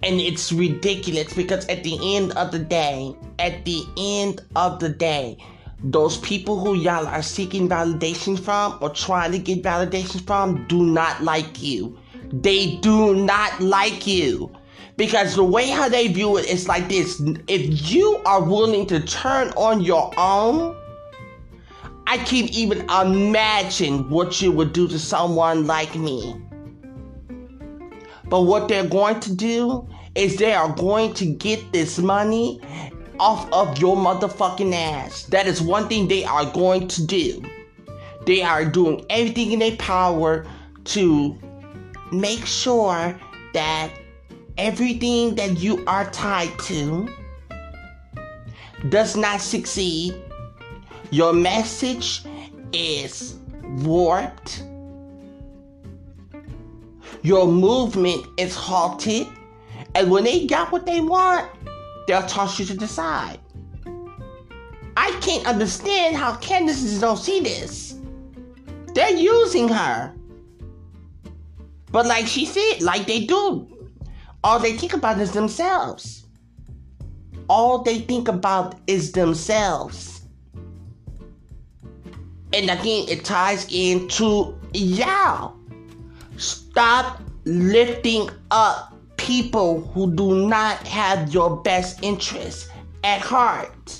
and 0.03 0.19
it's 0.19 0.51
ridiculous 0.51 1.33
because 1.33 1.65
at 1.67 1.83
the 1.83 1.97
end 2.15 2.31
of 2.33 2.51
the 2.51 2.59
day, 2.59 3.15
at 3.39 3.65
the 3.65 3.83
end 3.97 4.41
of 4.55 4.79
the 4.79 4.89
day, 4.89 5.37
those 5.83 6.17
people 6.17 6.59
who 6.59 6.75
y'all 6.75 7.07
are 7.07 7.21
seeking 7.21 7.69
validation 7.69 8.39
from 8.39 8.77
or 8.81 8.89
trying 8.89 9.31
to 9.31 9.39
get 9.39 9.61
validation 9.61 10.25
from 10.25 10.65
do 10.67 10.83
not 10.83 11.21
like 11.23 11.61
you. 11.61 11.97
They 12.31 12.77
do 12.77 13.15
not 13.15 13.61
like 13.61 14.07
you. 14.07 14.51
Because 14.97 15.35
the 15.35 15.43
way 15.43 15.69
how 15.69 15.89
they 15.89 16.07
view 16.07 16.37
it 16.37 16.45
is 16.45 16.67
like 16.67 16.87
this 16.87 17.21
if 17.47 17.91
you 17.91 18.21
are 18.25 18.41
willing 18.41 18.85
to 18.87 18.99
turn 19.01 19.49
on 19.49 19.81
your 19.81 20.13
own, 20.17 20.75
I 22.07 22.17
can't 22.19 22.49
even 22.51 22.89
imagine 22.89 24.09
what 24.09 24.41
you 24.41 24.51
would 24.51 24.71
do 24.71 24.87
to 24.87 24.97
someone 24.97 25.67
like 25.67 25.95
me. 25.95 26.41
But 28.29 28.41
what 28.41 28.67
they're 28.67 28.87
going 28.87 29.19
to 29.21 29.35
do 29.35 29.87
is 30.15 30.37
they 30.37 30.53
are 30.53 30.73
going 30.73 31.13
to 31.15 31.25
get 31.25 31.73
this 31.73 31.99
money 31.99 32.61
off 33.19 33.51
of 33.51 33.77
your 33.79 33.97
motherfucking 33.97 34.73
ass. 34.73 35.23
That 35.23 35.45
is 35.45 35.61
one 35.61 35.87
thing 35.87 36.07
they 36.07 36.23
are 36.23 36.45
going 36.51 36.87
to 36.89 37.05
do. 37.05 37.43
They 38.25 38.41
are 38.41 38.65
doing 38.65 39.05
everything 39.09 39.51
in 39.51 39.59
their 39.59 39.75
power 39.75 40.45
to 40.85 41.37
make 42.11 42.45
sure 42.45 43.19
that 43.53 43.91
everything 44.57 45.35
that 45.35 45.57
you 45.59 45.83
are 45.85 46.09
tied 46.11 46.57
to 46.59 47.09
does 48.89 49.15
not 49.15 49.41
succeed. 49.41 50.15
Your 51.11 51.33
message 51.33 52.23
is 52.73 53.37
warped. 53.79 54.63
Your 57.21 57.47
movement 57.47 58.25
is 58.37 58.55
halted. 58.55 59.27
And 59.95 60.11
when 60.11 60.25
they 60.25 60.45
got 60.45 60.71
what 60.71 60.85
they 60.85 61.01
want, 61.01 61.49
they'll 62.07 62.21
toss 62.23 62.59
you 62.59 62.65
to 62.65 62.73
the 62.75 62.87
side. 62.87 63.39
I 64.97 65.11
can't 65.21 65.45
understand 65.45 66.15
how 66.15 66.35
Candaces 66.37 67.01
don't 67.01 67.17
see 67.17 67.39
this. 67.39 67.99
They're 68.93 69.15
using 69.15 69.67
her. 69.67 70.13
But 71.91 72.05
like 72.05 72.27
she 72.27 72.45
said, 72.45 72.81
like 72.81 73.07
they 73.07 73.25
do, 73.25 73.67
all 74.45 74.59
they 74.59 74.73
think 74.73 74.93
about 74.93 75.19
is 75.19 75.31
themselves. 75.31 76.23
All 77.49 77.79
they 77.79 77.97
think 77.97 78.27
about 78.27 78.75
is 78.85 79.11
themselves. 79.13 80.21
And 82.53 82.69
again, 82.69 83.07
it 83.09 83.25
ties 83.25 83.65
into 83.71 84.55
y'all. 84.71 85.55
Stop 86.37 87.23
lifting 87.45 88.29
up 88.51 88.93
people 89.17 89.81
who 89.81 90.13
do 90.13 90.47
not 90.47 90.77
have 90.85 91.33
your 91.33 91.57
best 91.63 92.03
interests 92.03 92.69
at 93.03 93.21
heart. 93.21 93.99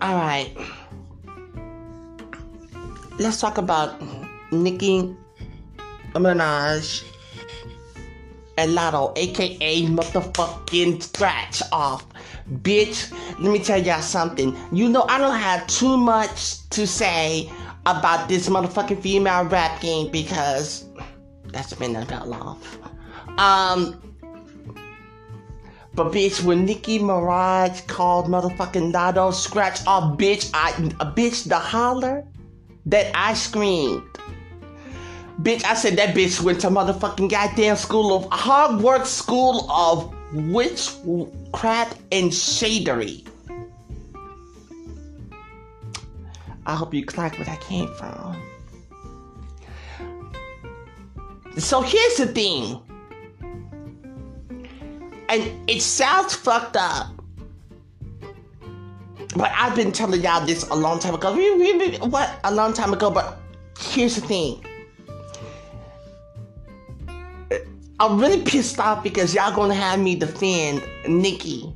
All 0.00 0.14
right. 0.14 0.54
Let's 3.18 3.40
talk 3.40 3.58
about 3.58 4.00
Nicki 4.52 5.16
Minaj 6.14 7.04
and 8.56 8.70
Latto, 8.72 9.12
aka 9.18 9.86
motherfucking 9.86 11.02
scratch 11.02 11.62
off. 11.72 12.06
Bitch, 12.62 13.10
let 13.40 13.52
me 13.52 13.58
tell 13.58 13.82
y'all 13.82 14.00
something. 14.00 14.56
You 14.70 14.88
know, 14.88 15.04
I 15.08 15.18
don't 15.18 15.36
have 15.36 15.66
too 15.66 15.96
much 15.96 16.68
to 16.70 16.86
say 16.86 17.50
about 17.84 18.28
this 18.28 18.48
motherfucking 18.48 19.02
female 19.02 19.44
rap 19.46 19.80
game 19.80 20.12
because 20.12 20.84
that's 21.46 21.72
been 21.74 21.96
about 21.96 22.28
long. 22.28 22.62
Um, 23.38 24.07
but 25.98 26.12
bitch, 26.12 26.44
when 26.44 26.64
Nicki 26.64 27.00
Minaj 27.00 27.84
called 27.88 28.26
motherfucking 28.28 28.92
Latto 28.92 29.34
scratch 29.34 29.84
off, 29.84 30.16
bitch, 30.16 30.48
I 30.54 30.70
a 31.00 31.10
bitch 31.10 31.48
the 31.48 31.58
holler 31.58 32.24
that 32.86 33.10
I 33.16 33.34
screamed. 33.34 34.04
Bitch, 35.42 35.64
I 35.64 35.74
said 35.74 35.96
that 35.96 36.14
bitch 36.14 36.40
went 36.40 36.60
to 36.60 36.68
motherfucking 36.68 37.28
goddamn 37.28 37.74
school 37.74 38.14
of 38.14 38.30
Hogwarts 38.30 39.06
School 39.06 39.68
of 39.68 40.14
Witchcraft 40.32 41.98
and 42.12 42.30
Shadery. 42.30 43.26
I 46.64 46.76
hope 46.76 46.94
you 46.94 47.04
clock 47.04 47.36
where 47.40 47.50
I 47.50 47.56
came 47.56 47.92
from. 47.94 48.40
So 51.56 51.80
here's 51.80 52.18
the 52.18 52.28
thing. 52.28 52.87
And 55.28 55.70
it 55.70 55.82
sounds 55.82 56.34
fucked 56.34 56.76
up. 56.76 57.08
But 59.36 59.52
I've 59.54 59.76
been 59.76 59.92
telling 59.92 60.22
y'all 60.22 60.44
this 60.44 60.66
a 60.68 60.74
long 60.74 60.98
time 60.98 61.14
ago. 61.14 61.34
What? 62.06 62.40
A 62.44 62.54
long 62.54 62.72
time 62.72 62.92
ago, 62.92 63.10
but 63.10 63.38
here's 63.78 64.16
the 64.16 64.22
thing 64.22 64.64
I'm 68.00 68.18
really 68.18 68.42
pissed 68.42 68.78
off 68.78 69.02
because 69.02 69.34
y'all 69.34 69.54
gonna 69.54 69.74
have 69.74 69.98
me 69.98 70.14
defend 70.14 70.82
Nicki, 71.08 71.74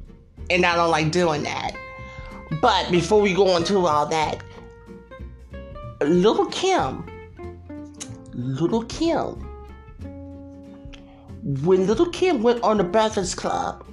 and 0.51 0.65
I 0.65 0.77
don't 0.77 0.91
like 0.91 1.11
doing 1.11 1.43
that. 1.43 1.73
But 2.61 2.91
before 2.93 3.21
we 3.21 3.35
go 3.35 3.57
into 3.57 3.87
all 3.87 4.07
that, 4.07 4.43
Lil 6.01 6.47
Kim, 6.47 7.05
Lil 8.35 8.85
Kim, 8.85 9.52
when 11.43 11.87
Lil 11.87 12.11
Kim 12.11 12.43
went 12.43 12.63
on 12.63 12.79
the 12.79 12.85
Breakfast 12.85 13.37
Club, 13.37 13.85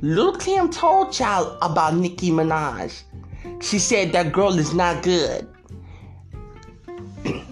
Lil 0.00 0.36
Kim 0.36 0.70
told 0.70 1.18
y'all 1.18 1.58
about 1.62 1.96
Nicki 1.96 2.30
Minaj. 2.30 3.02
She 3.62 3.78
said 3.78 4.12
that 4.12 4.32
girl 4.32 4.58
is 4.58 4.74
not 4.74 5.02
good. 5.02 5.48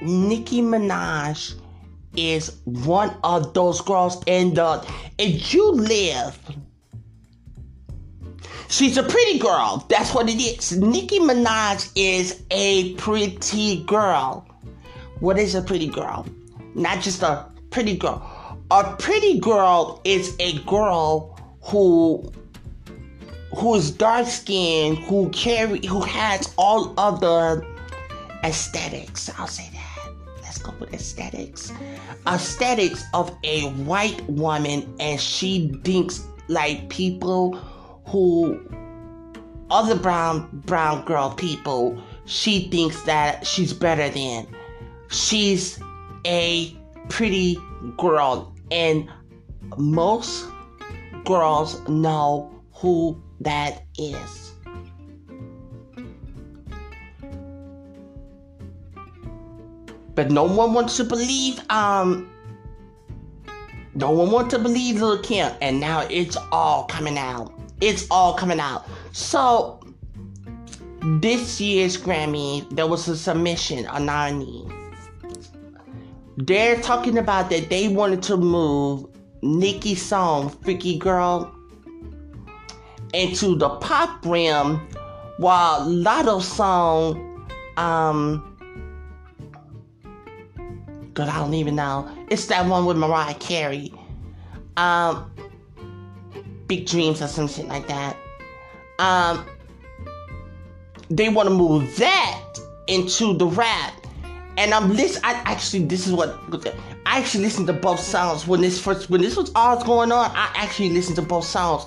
Nicki 0.00 0.62
Minaj 0.62 1.54
is 2.16 2.60
one 2.64 3.14
of 3.24 3.52
those 3.52 3.80
girls 3.80 4.22
in 4.26 4.54
the 4.54 4.86
if 5.18 5.52
you 5.52 5.72
live 5.72 6.38
She's 8.68 8.96
a 8.96 9.02
pretty 9.02 9.38
girl. 9.38 9.86
That's 9.88 10.12
what 10.12 10.28
it 10.28 10.40
is. 10.40 10.76
Nicki 10.76 11.20
Minaj 11.20 11.90
is 11.94 12.42
a 12.50 12.94
pretty 12.94 13.84
girl. 13.84 14.46
What 15.20 15.38
is 15.38 15.54
a 15.54 15.62
pretty 15.62 15.86
girl? 15.86 16.26
Not 16.76 17.00
just 17.00 17.22
a 17.22 17.46
pretty 17.70 17.96
girl. 17.96 18.20
A 18.70 18.94
pretty 18.98 19.40
girl 19.40 20.02
is 20.04 20.36
a 20.38 20.58
girl 20.64 21.38
who 21.62 22.30
who 23.56 23.74
is 23.76 23.90
dark 23.90 24.26
skinned, 24.26 24.98
who 24.98 25.30
carry, 25.30 25.84
who 25.86 26.02
has 26.02 26.52
all 26.58 26.92
of 27.00 27.20
the 27.20 27.66
aesthetics. 28.44 29.30
I'll 29.38 29.46
say 29.46 29.70
that. 29.72 30.12
Let's 30.42 30.58
go 30.58 30.74
with 30.78 30.92
aesthetics. 30.92 31.72
Aesthetics 32.26 33.02
of 33.14 33.34
a 33.42 33.70
white 33.86 34.22
woman, 34.28 34.94
and 35.00 35.18
she 35.18 35.80
thinks 35.82 36.26
like 36.48 36.90
people 36.90 37.54
who 38.06 38.60
other 39.70 39.96
brown 39.96 40.46
brown 40.66 41.04
girl 41.06 41.30
people 41.30 42.00
she 42.26 42.68
thinks 42.68 43.02
that 43.02 43.44
she's 43.44 43.72
better 43.72 44.08
than 44.10 44.46
she's 45.08 45.80
a 46.26 46.76
pretty 47.08 47.56
girl 47.96 48.52
and 48.70 49.08
most 49.76 50.46
girls 51.24 51.86
know 51.88 52.50
who 52.72 53.20
that 53.40 53.84
is. 53.96 54.52
But 60.14 60.30
no 60.30 60.44
one 60.44 60.72
wants 60.72 60.96
to 60.96 61.04
believe 61.04 61.60
um 61.70 62.30
no 63.94 64.10
one 64.10 64.30
wants 64.30 64.54
to 64.54 64.58
believe 64.58 65.00
Lil 65.00 65.22
Kim 65.22 65.52
and 65.60 65.80
now 65.80 66.06
it's 66.10 66.36
all 66.50 66.84
coming 66.84 67.18
out. 67.18 67.52
It's 67.80 68.06
all 68.10 68.34
coming 68.34 68.60
out. 68.60 68.86
So 69.12 69.80
this 71.20 71.60
year's 71.60 71.96
Grammy 71.96 72.68
there 72.74 72.86
was 72.86 73.06
a 73.08 73.16
submission 73.16 73.86
a 73.86 74.00
nominee 74.00 74.66
they're 76.36 76.80
talking 76.80 77.18
about 77.18 77.50
that 77.50 77.68
they 77.70 77.88
wanted 77.88 78.22
to 78.24 78.36
move 78.36 79.06
Nicki's 79.42 80.02
song 80.02 80.50
Freaky 80.62 80.98
Girl 80.98 81.52
into 83.14 83.56
the 83.56 83.68
pop 83.68 84.24
realm 84.24 84.86
while 85.38 85.84
Latto's 85.86 86.48
song 86.48 87.48
um 87.76 88.52
God, 91.16 91.30
I 91.30 91.38
don't 91.38 91.54
even 91.54 91.76
know. 91.76 92.06
It's 92.28 92.44
that 92.48 92.66
one 92.66 92.84
with 92.84 92.98
Mariah 92.98 93.34
Carey. 93.34 93.90
Um, 94.76 95.32
Big 96.66 96.86
Dreams 96.86 97.22
or 97.22 97.26
something 97.26 97.66
like 97.68 97.88
that. 97.88 98.18
Um, 98.98 99.46
they 101.08 101.30
want 101.30 101.48
to 101.48 101.54
move 101.54 101.96
that 101.96 102.42
into 102.86 103.32
the 103.32 103.46
rap. 103.46 103.94
And 104.58 104.72
I'm 104.72 104.94
listening. 104.94 105.24
I 105.24 105.34
actually, 105.44 105.84
this 105.84 106.06
is 106.06 106.12
what 106.12 106.38
I 107.04 107.18
actually 107.18 107.44
listened 107.44 107.66
to 107.66 107.72
both 107.72 108.00
sounds 108.00 108.46
when 108.46 108.60
this 108.62 108.80
first, 108.80 109.10
when 109.10 109.20
this 109.20 109.36
was 109.36 109.50
all 109.54 109.82
going 109.84 110.12
on. 110.12 110.30
I 110.34 110.50
actually 110.54 110.90
listened 110.90 111.16
to 111.16 111.22
both 111.22 111.44
sounds. 111.44 111.84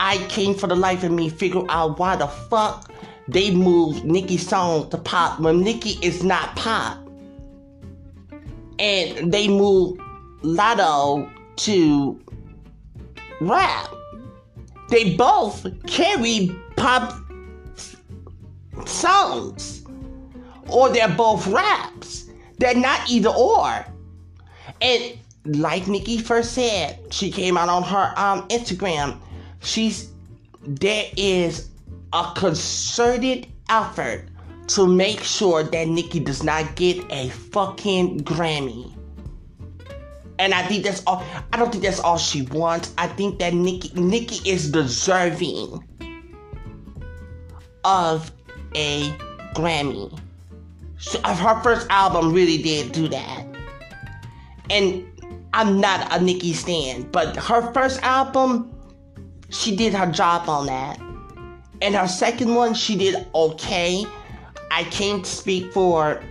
I 0.00 0.18
came 0.28 0.54
for 0.54 0.66
the 0.66 0.76
life 0.76 1.02
of 1.04 1.12
me 1.12 1.28
figure 1.28 1.64
out 1.68 1.98
why 1.98 2.16
the 2.16 2.26
fuck 2.26 2.92
they 3.28 3.54
moved 3.54 4.04
Nicki's 4.04 4.46
song 4.48 4.88
to 4.90 4.98
pop 4.98 5.40
when 5.40 5.60
Nicki 5.60 5.98
is 6.02 6.22
not 6.22 6.56
pop 6.56 6.98
and 8.78 9.32
they 9.32 9.48
moved 9.48 10.00
Latto 10.42 11.30
to 11.56 12.20
rap. 13.40 13.90
They 14.88 15.14
both 15.16 15.66
carry 15.86 16.50
pop 16.76 17.12
songs, 18.86 19.84
or 20.70 20.88
they're 20.90 21.08
both 21.08 21.46
raps. 21.46 22.26
They're 22.58 22.74
not 22.74 23.08
either 23.10 23.30
or. 23.30 23.86
And 24.80 25.18
like 25.44 25.88
Nicki 25.88 26.18
first 26.18 26.52
said, 26.52 26.98
she 27.12 27.30
came 27.30 27.56
out 27.56 27.68
on 27.68 27.82
her 27.82 28.12
um, 28.16 28.46
Instagram. 28.48 29.18
She's 29.60 30.10
there 30.62 31.06
is 31.16 31.70
a 32.12 32.32
concerted 32.36 33.46
effort 33.70 34.24
to 34.68 34.86
make 34.86 35.20
sure 35.22 35.62
that 35.62 35.88
Nicki 35.88 36.20
does 36.20 36.42
not 36.42 36.74
get 36.76 37.02
a 37.10 37.30
fucking 37.30 38.20
Grammy. 38.20 38.92
And 40.38 40.54
I 40.54 40.62
think 40.66 40.84
that's 40.84 41.02
all. 41.06 41.24
I 41.52 41.56
don't 41.56 41.72
think 41.72 41.82
that's 41.82 42.00
all 42.00 42.18
she 42.18 42.42
wants. 42.42 42.94
I 42.96 43.08
think 43.08 43.38
that 43.40 43.54
Nicki 43.54 43.90
Nicki 44.00 44.48
is 44.48 44.70
deserving 44.70 45.84
of 47.84 48.30
a 48.76 49.10
Grammy. 49.54 50.16
So, 50.98 51.20
her 51.22 51.60
first 51.62 51.86
album 51.90 52.32
really 52.32 52.60
did 52.60 52.92
do 52.92 53.08
that. 53.08 53.46
And 54.70 55.04
I'm 55.52 55.80
not 55.80 56.12
a 56.12 56.22
Nicki 56.22 56.52
stan, 56.52 57.02
but 57.10 57.36
her 57.36 57.72
first 57.72 58.02
album, 58.02 58.74
she 59.50 59.74
did 59.74 59.94
her 59.94 60.10
job 60.10 60.48
on 60.48 60.66
that. 60.66 60.98
And 61.80 61.94
her 61.94 62.08
second 62.08 62.54
one, 62.54 62.74
she 62.74 62.96
did 62.96 63.26
okay. 63.34 64.04
I 64.70 64.84
can't 64.84 65.24
speak 65.24 65.72
for 65.72 66.22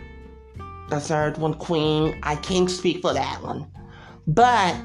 the 0.90 1.00
third 1.00 1.38
one, 1.38 1.54
Queen. 1.54 2.20
I 2.24 2.36
can't 2.36 2.70
speak 2.70 3.02
for 3.02 3.14
that 3.14 3.42
one. 3.42 3.66
But 4.28 4.76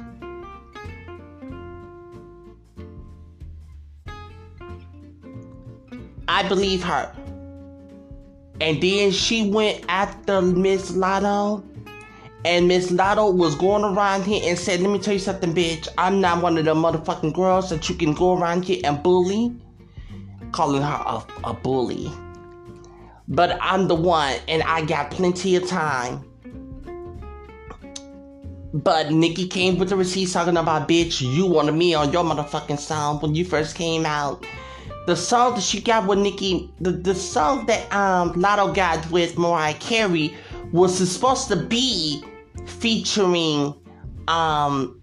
I 6.27 6.47
believe 6.47 6.83
her. 6.83 7.13
And 8.63 8.81
then 8.81 9.11
she 9.11 9.49
went 9.49 9.85
after 9.89 10.41
Miss 10.41 10.93
Latto. 10.93 11.63
And 12.45 12.67
Miss 12.67 12.91
Latto 12.91 13.33
was 13.33 13.55
going 13.55 13.83
around 13.83 14.23
here 14.23 14.41
and 14.43 14.57
said, 14.57 14.81
Let 14.81 14.89
me 14.89 14.99
tell 14.99 15.13
you 15.13 15.19
something, 15.19 15.53
bitch. 15.53 15.87
I'm 15.97 16.19
not 16.19 16.41
one 16.41 16.57
of 16.57 16.65
the 16.65 16.73
motherfucking 16.73 17.33
girls 17.33 17.69
that 17.69 17.87
you 17.87 17.95
can 17.95 18.13
go 18.13 18.37
around 18.37 18.65
here 18.65 18.81
and 18.83 19.03
bully. 19.03 19.55
Calling 20.51 20.81
her 20.81 21.03
a, 21.05 21.49
a 21.49 21.53
bully 21.53 22.11
but 23.27 23.57
I'm 23.61 23.87
the 23.87 23.95
one 23.95 24.35
and 24.47 24.63
I 24.63 24.85
got 24.85 25.11
plenty 25.11 25.55
of 25.55 25.67
time. 25.67 26.23
But 28.73 29.11
Nicki 29.11 29.47
came 29.47 29.77
with 29.77 29.89
the 29.89 29.95
receipts 29.95 30.33
talking 30.33 30.57
about, 30.57 30.87
bitch, 30.87 31.21
you 31.21 31.45
wanted 31.45 31.73
me 31.73 31.93
on 31.93 32.11
your 32.11 32.23
motherfucking 32.23 32.79
song 32.79 33.19
when 33.19 33.35
you 33.35 33.45
first 33.45 33.75
came 33.75 34.05
out. 34.05 34.45
The 35.05 35.15
song 35.15 35.55
that 35.55 35.63
she 35.63 35.81
got 35.81 36.07
with 36.07 36.19
Nicki, 36.19 36.71
the, 36.79 36.91
the 36.91 37.13
song 37.13 37.65
that 37.65 37.91
um 37.93 38.33
Latto 38.33 38.73
got 38.73 39.09
with 39.11 39.37
Mariah 39.37 39.73
Carey 39.75 40.33
was 40.71 40.97
supposed 40.97 41.49
to 41.49 41.55
be 41.57 42.23
featuring 42.65 43.75
um 44.27 45.01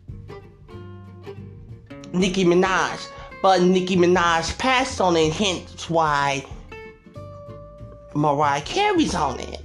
Nicki 2.12 2.44
Minaj. 2.44 3.07
But 3.42 3.62
Nicki 3.62 3.96
Minaj 3.96 4.57
passed 4.59 5.01
on 5.01 5.16
it, 5.16 5.32
hence 5.32 5.88
why 5.88 6.44
Mariah 8.14 8.62
Carey's 8.62 9.14
on 9.14 9.40
it. 9.40 9.61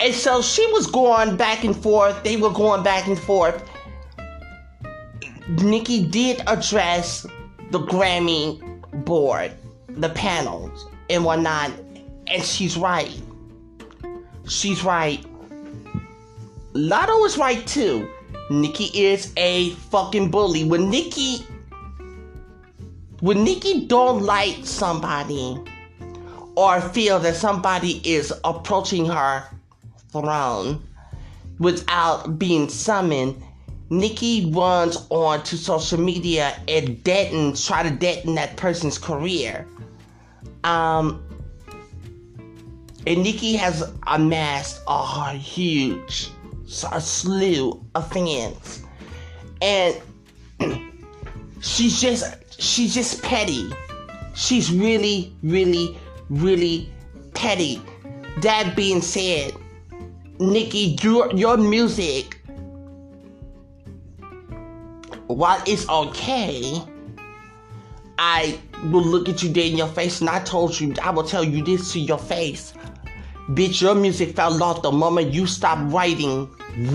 And 0.00 0.14
so 0.14 0.40
she 0.40 0.66
was 0.72 0.86
going 0.86 1.36
back 1.36 1.64
and 1.64 1.76
forth. 1.76 2.22
They 2.22 2.38
were 2.38 2.50
going 2.50 2.82
back 2.82 3.06
and 3.06 3.18
forth. 3.18 3.69
Nicki 5.58 6.04
did 6.04 6.42
address 6.46 7.26
the 7.70 7.80
Grammy 7.80 8.60
board, 9.04 9.52
the 9.88 10.10
panels, 10.10 10.86
and 11.08 11.24
whatnot. 11.24 11.72
And 12.26 12.42
she's 12.42 12.76
right. 12.76 13.20
She's 14.46 14.84
right. 14.84 15.24
Latto 16.72 17.26
is 17.26 17.36
right 17.36 17.66
too. 17.66 18.08
Nicki 18.50 18.86
is 18.98 19.32
a 19.36 19.70
fucking 19.90 20.30
bully. 20.30 20.64
When 20.64 20.88
Nicki 20.88 21.44
when 23.20 23.44
Nicki 23.44 23.86
don't 23.86 24.22
like 24.22 24.64
somebody 24.64 25.58
or 26.54 26.80
feel 26.80 27.18
that 27.18 27.36
somebody 27.36 28.00
is 28.02 28.32
approaching 28.44 29.04
her 29.06 29.44
throne 30.10 30.82
without 31.58 32.38
being 32.38 32.68
summoned, 32.68 33.42
Nicki 33.90 34.52
runs 34.54 35.04
on 35.10 35.42
to 35.42 35.58
social 35.58 35.98
media 36.00 36.56
and 36.68 37.02
deaden, 37.02 37.54
try 37.54 37.82
to 37.82 37.90
deaden 37.90 38.36
that 38.36 38.56
person's 38.56 38.98
career. 38.98 39.66
Um, 40.62 41.22
and 43.06 43.22
Nicki 43.22 43.56
has 43.56 43.90
amassed 44.06 44.82
a 44.86 45.32
huge, 45.32 46.30
a 46.92 47.00
slew 47.00 47.84
of 47.96 48.12
fans. 48.12 48.84
And 49.60 50.00
she's 51.60 52.00
just 52.00 52.60
she's 52.60 52.94
just 52.94 53.22
petty. 53.22 53.70
She's 54.34 54.70
really, 54.70 55.34
really, 55.42 55.98
really 56.28 56.92
petty. 57.34 57.82
That 58.42 58.74
being 58.76 59.02
said, 59.02 59.52
Nicki, 60.38 60.96
your 61.02 61.32
your 61.34 61.56
music, 61.56 62.39
while 65.34 65.62
it's 65.66 65.88
okay, 65.88 66.82
I 68.18 68.58
will 68.84 69.04
look 69.04 69.28
at 69.28 69.42
you 69.42 69.50
dead 69.50 69.72
in 69.72 69.78
your 69.78 69.88
face 69.88 70.20
and 70.20 70.30
I 70.30 70.40
told 70.40 70.78
you, 70.78 70.94
I 71.02 71.10
will 71.10 71.24
tell 71.24 71.44
you 71.44 71.64
this 71.64 71.92
to 71.92 72.00
your 72.00 72.18
face. 72.18 72.74
Bitch, 73.50 73.80
your 73.80 73.94
music 73.94 74.36
fell 74.36 74.62
off 74.62 74.82
the 74.82 74.92
moment 74.92 75.32
you 75.32 75.46
stopped 75.46 75.92
writing 75.92 76.48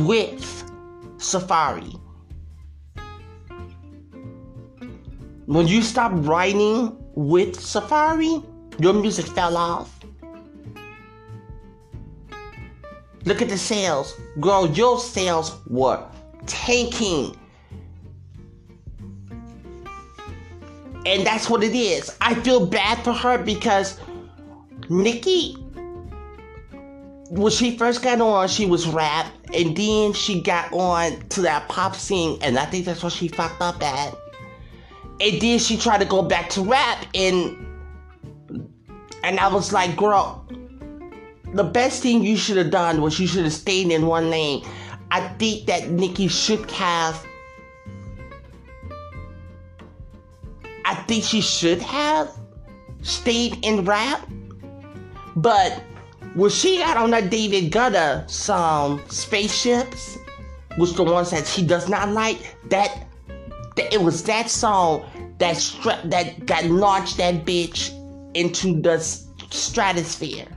with 0.06 0.64
Safaree. 1.18 2.00
when 5.46 5.68
you 5.68 5.82
stopped 5.82 6.16
writing 6.26 6.96
with 7.14 7.58
Safaree, 7.58 8.44
your 8.80 8.94
music 8.94 9.26
fell 9.28 9.56
off. 9.56 10.00
Look 13.26 13.42
at 13.42 13.50
the 13.50 13.58
sales. 13.58 14.16
Girl, 14.40 14.68
your 14.72 15.00
sales 15.00 15.58
were 15.68 16.04
tanking. 16.46 17.36
And 21.06 21.26
that's 21.26 21.50
what 21.50 21.64
it 21.64 21.76
is. 21.76 22.16
I 22.20 22.34
feel 22.36 22.66
bad 22.66 23.04
for 23.04 23.14
her 23.14 23.38
because 23.38 24.00
Nicki, 24.90 25.54
when 27.30 27.52
she 27.52 27.78
first 27.78 28.02
got 28.02 28.22
on, 28.22 28.48
she 28.48 28.66
was 28.66 28.88
rap, 28.88 29.32
and 29.54 29.76
then 29.76 30.14
she 30.14 30.42
got 30.42 30.74
on 30.74 31.20
to 31.30 31.42
that 31.42 31.68
pop 31.70 31.96
scene, 31.96 32.40
and 32.42 32.58
I 32.58 32.66
think 32.66 32.86
that's 32.86 33.04
what 33.04 33.14
she 33.14 33.28
fucked 33.28 33.62
up 33.62 33.82
at. 33.84 34.16
And 35.22 35.42
then 35.42 35.60
she 35.60 35.78
tried 35.78 36.00
to 36.00 36.06
go 36.06 36.24
back 36.24 36.50
to 36.52 36.62
rap, 36.62 37.06
and 37.14 37.56
and 39.24 39.40
I 39.40 39.48
was 39.48 39.74
like, 39.74 39.96
girl, 39.96 40.46
the 41.54 41.64
best 41.64 42.04
thing 42.04 42.24
you 42.24 42.38
should 42.38 42.58
have 42.58 42.70
done 42.70 43.02
was 43.02 43.20
you 43.20 43.28
should 43.28 43.44
have 43.44 43.54
stayed 43.54 43.92
in 43.92 44.08
one 44.08 44.30
lane. 44.30 44.66
I 45.10 45.28
think 45.40 45.68
that 45.68 45.90
Nicki 45.90 46.28
should 46.28 46.70
have. 46.72 47.26
I 50.96 51.04
think 51.08 51.26
she 51.26 51.42
should 51.42 51.82
have 51.82 52.32
stayed 53.02 53.60
in 53.66 53.84
rap. 53.84 54.26
But 55.36 55.84
when 56.36 56.50
she 56.50 56.78
got 56.78 56.96
on 56.96 57.12
that 57.12 57.30
David 57.30 57.70
Guetta 57.70 58.30
song, 58.30 59.02
Spaceships, 59.10 60.18
which 60.78 60.94
the 60.94 61.04
ones 61.04 61.32
that 61.32 61.48
she 61.48 61.66
does 61.66 61.90
not 61.90 62.10
like, 62.10 62.56
that, 62.70 63.08
that 63.76 63.94
it 63.94 64.02
was 64.02 64.24
that 64.24 64.50
song 64.50 65.06
that 65.38 65.58
stra- 65.58 66.00
that 66.06 66.46
got 66.46 66.64
launched 66.66 67.18
that 67.18 67.46
bitch 67.46 67.92
into 68.34 68.80
the 68.82 68.98
stratosphere. 68.98 70.48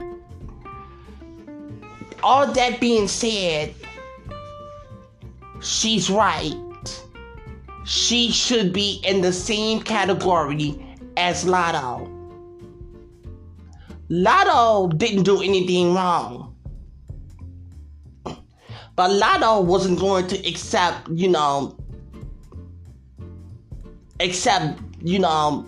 All 2.23 2.47
that 2.47 2.79
being 2.79 3.09
said, 3.09 3.75
she's 5.59 6.09
right. 6.09 6.55
She 7.89 8.31
should 8.31 8.71
be 8.71 9.01
in 9.03 9.21
the 9.21 9.33
same 9.33 9.81
category 9.81 10.79
as 11.17 11.43
Latto. 11.43 12.07
Latto 14.11 14.95
didn't 14.95 15.23
do 15.23 15.41
anything 15.41 15.95
wrong. 15.95 16.55
But 18.95 19.09
Latto 19.09 19.65
wasn't 19.65 19.99
going 19.99 20.27
to 20.27 20.37
accept, 20.47 21.09
you 21.09 21.29
know, 21.29 21.75
accept, 24.19 24.79
you 25.01 25.17
know, 25.17 25.65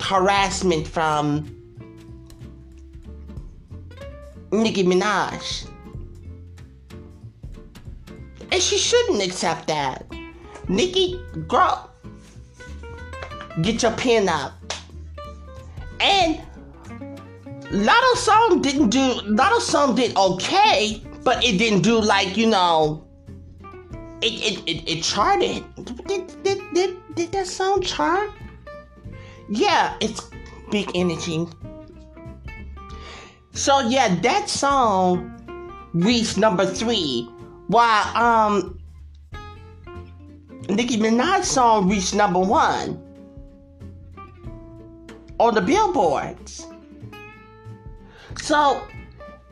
harassment 0.00 0.86
from 0.86 1.50
Nicki 4.52 4.84
Minaj. 4.84 5.68
And 8.52 8.62
she 8.62 8.78
shouldn't 8.78 9.20
accept 9.20 9.66
that. 9.66 10.06
Nicki, 10.68 11.20
girl, 11.48 11.90
get 13.62 13.82
your 13.82 13.92
pen 13.92 14.28
out. 14.28 14.52
And 16.00 16.40
Latto 17.70 18.16
song 18.16 18.62
didn't 18.62 18.90
do 18.90 19.20
Latto 19.26 19.60
song 19.60 19.94
did 19.94 20.16
okay, 20.16 21.02
but 21.22 21.44
it 21.44 21.58
didn't 21.58 21.82
do 21.82 22.00
like, 22.00 22.36
you 22.36 22.46
know, 22.46 23.06
it 24.20 24.32
it, 24.32 24.62
it, 24.66 24.88
it 24.88 25.02
charted. 25.02 25.64
Did, 26.06 26.42
did, 26.42 26.60
did, 26.72 26.96
did 27.14 27.32
that 27.32 27.46
song 27.46 27.82
chart? 27.82 28.30
Yeah, 29.48 29.96
it's 30.00 30.30
big 30.70 30.90
energy. 30.94 31.46
So 33.52 33.80
yeah, 33.80 34.14
that 34.20 34.48
song 34.48 35.30
reached 35.94 36.38
number 36.38 36.66
three. 36.66 37.28
While 37.68 38.16
um 38.16 38.78
Nicki 40.68 40.96
Minaj 40.96 41.44
song 41.44 41.88
reached 41.88 42.14
number 42.14 42.38
one 42.38 43.00
on 45.38 45.54
the 45.54 45.60
billboards. 45.60 46.66
So 48.40 48.86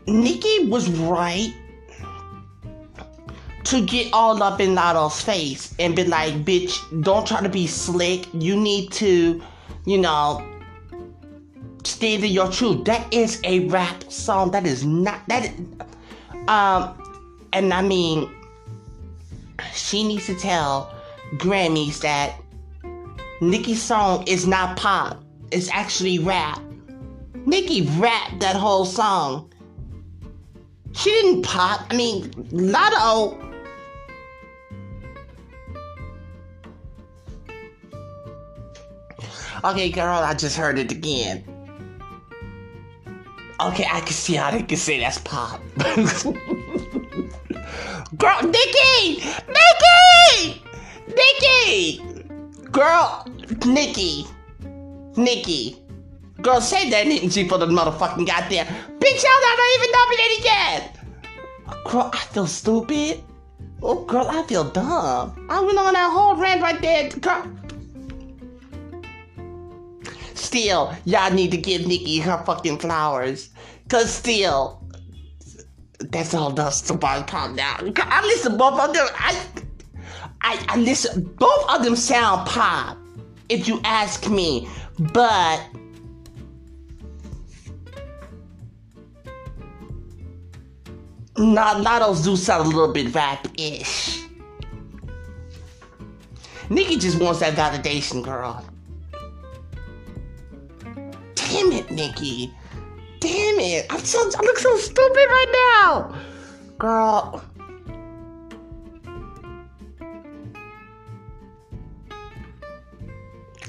Nicki 0.07 0.67
was 0.67 0.89
right 0.91 1.55
to 3.65 3.85
get 3.85 4.13
all 4.13 4.43
up 4.43 4.61
in 4.61 4.75
Latto's 4.75 5.21
face 5.21 5.75
and 5.79 5.95
be 5.95 6.05
like, 6.05 6.45
bitch, 6.45 6.79
don't 7.03 7.27
try 7.27 7.41
to 7.43 7.49
be 7.49 7.67
slick. 7.67 8.27
You 8.35 8.57
need 8.57 8.93
to, 8.93 9.41
you 9.87 9.99
know, 9.99 10.47
stay 11.85 12.19
to 12.19 12.27
your 12.27 12.51
truth. 12.51 12.85
That 12.85 13.13
is 13.13 13.41
a 13.45 13.69
rap 13.69 14.11
song. 14.11 14.51
That 14.51 14.67
is 14.67 14.85
not 14.85 15.21
that. 15.29 15.53
Um, 16.49 16.99
and 17.53 17.73
I 17.73 17.83
mean, 17.83 18.31
she 19.75 20.07
needs 20.07 20.27
to 20.27 20.35
tell 20.35 20.93
Grammys 21.37 22.01
that 22.01 22.41
Nicki's 23.41 23.83
song 23.83 24.26
is 24.26 24.47
not 24.47 24.76
pop. 24.76 25.22
It's 25.51 25.68
actually 25.70 26.18
rap. 26.18 26.61
Nicki 27.47 27.83
rapped 27.99 28.41
that 28.41 28.57
whole 28.57 28.85
song. 28.85 29.53
She 30.93 31.11
didn't 31.11 31.43
pop. 31.43 31.87
I 31.91 31.97
mean, 31.97 32.30
Latto. 32.51 33.39
Okay, 39.64 39.91
girl, 39.91 40.18
I 40.18 40.35
just 40.35 40.57
heard 40.57 40.78
it 40.78 40.91
again. 40.91 41.45
Okay, 43.61 43.87
I 43.89 44.01
can 44.01 44.12
see 44.12 44.35
how 44.35 44.51
they 44.51 44.62
can 44.62 44.76
say 44.76 44.99
that's 44.99 45.18
pop. 45.18 45.61
Girl, 48.18 48.43
Nicki! 48.43 49.22
Nicki! 49.49 50.62
Nicki! 51.09 52.03
Girl, 52.71 53.27
Nicki. 53.67 54.27
Nicki. 55.17 55.83
Girl, 56.41 56.61
say 56.61 56.91
that 56.91 57.07
energy 57.07 57.49
for 57.49 57.59
the 57.59 57.67
motherfucking 57.67 58.27
goddamn. 58.27 58.67
Bitch, 58.99 59.23
y'all 59.23 59.43
not 59.43 59.59
even 59.77 59.91
nominated 59.93 60.45
yet! 60.45 60.97
Girl, 61.85 62.11
I 62.13 62.19
feel 62.19 62.47
stupid. 62.47 63.23
Oh, 63.83 64.05
girl, 64.05 64.27
I 64.29 64.43
feel 64.45 64.65
dumb. 64.65 65.47
I 65.51 65.61
went 65.61 65.79
on 65.79 65.93
that 65.95 66.11
whole 66.13 66.37
rant 66.37 66.63
right 66.63 66.81
there. 66.81 67.09
Girl. 67.11 67.47
Still, 70.35 70.95
y'all 71.05 71.33
need 71.33 71.51
to 71.51 71.57
give 71.57 71.87
Nicki 71.87 72.19
her 72.19 72.43
fucking 72.45 72.79
flowers. 72.79 73.51
Cause 73.89 74.13
still, 74.13 74.83
that's 75.99 76.35
all 76.35 76.51
dust 76.51 76.91
about 76.91 77.27
calm 77.27 77.57
down. 77.57 77.93
I 77.97 78.23
listen 78.27 78.57
both 78.57 78.79
of 78.79 78.95
them. 78.95 79.07
I, 79.15 79.37
I, 80.43 80.76
listen. 80.76 81.22
Both 81.38 81.70
of 81.70 81.84
them 81.84 81.97
sound 81.97 82.47
pop, 82.49 82.99
if 83.49 83.68
you 83.68 83.80
ask 83.84 84.28
me. 84.28 84.68
But 84.99 85.64
not 91.38 91.82
not 91.82 92.01
those 92.01 92.22
do 92.22 92.36
sound 92.36 92.66
a 92.66 92.76
little 92.76 92.93
bit 92.93 93.14
rap-ish. 93.14 94.22
Nicki 96.70 96.97
just 96.97 97.20
wants 97.20 97.40
that 97.40 97.55
validation, 97.55 98.22
girl. 98.22 98.64
Damn 101.34 101.72
it, 101.72 101.90
Nicki. 101.90 102.53
Damn 103.20 103.61
it. 103.61 103.86
I'm 103.90 104.01
so 104.01 104.18
I 104.18 104.43
look 104.43 104.59
so 104.59 104.76
stupid 104.76 105.26
right 105.28 105.80
now. 105.84 106.14
Girl. 106.78 107.45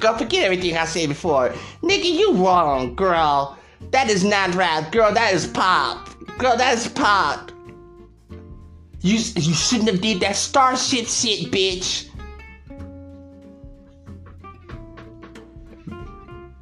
Girl, 0.03 0.17
forget 0.17 0.43
everything 0.43 0.75
I 0.75 0.83
said 0.83 1.07
before. 1.07 1.53
Nicki, 1.81 2.09
you 2.09 2.33
wrong, 2.35 2.93
girl. 2.93 3.57
That 3.91 4.09
is 4.09 4.21
not 4.21 4.53
rap. 4.53 4.91
Girl, 4.91 5.13
that 5.13 5.33
is 5.33 5.47
pop. 5.47 6.09
Girl, 6.37 6.57
that 6.57 6.77
is 6.77 6.89
pop. 6.89 7.53
You, 8.99 9.13
you 9.13 9.53
shouldn't 9.53 9.89
have 9.89 10.01
did 10.01 10.19
that 10.19 10.35
starship 10.35 11.05
shit, 11.07 11.49
bitch. 11.53 12.09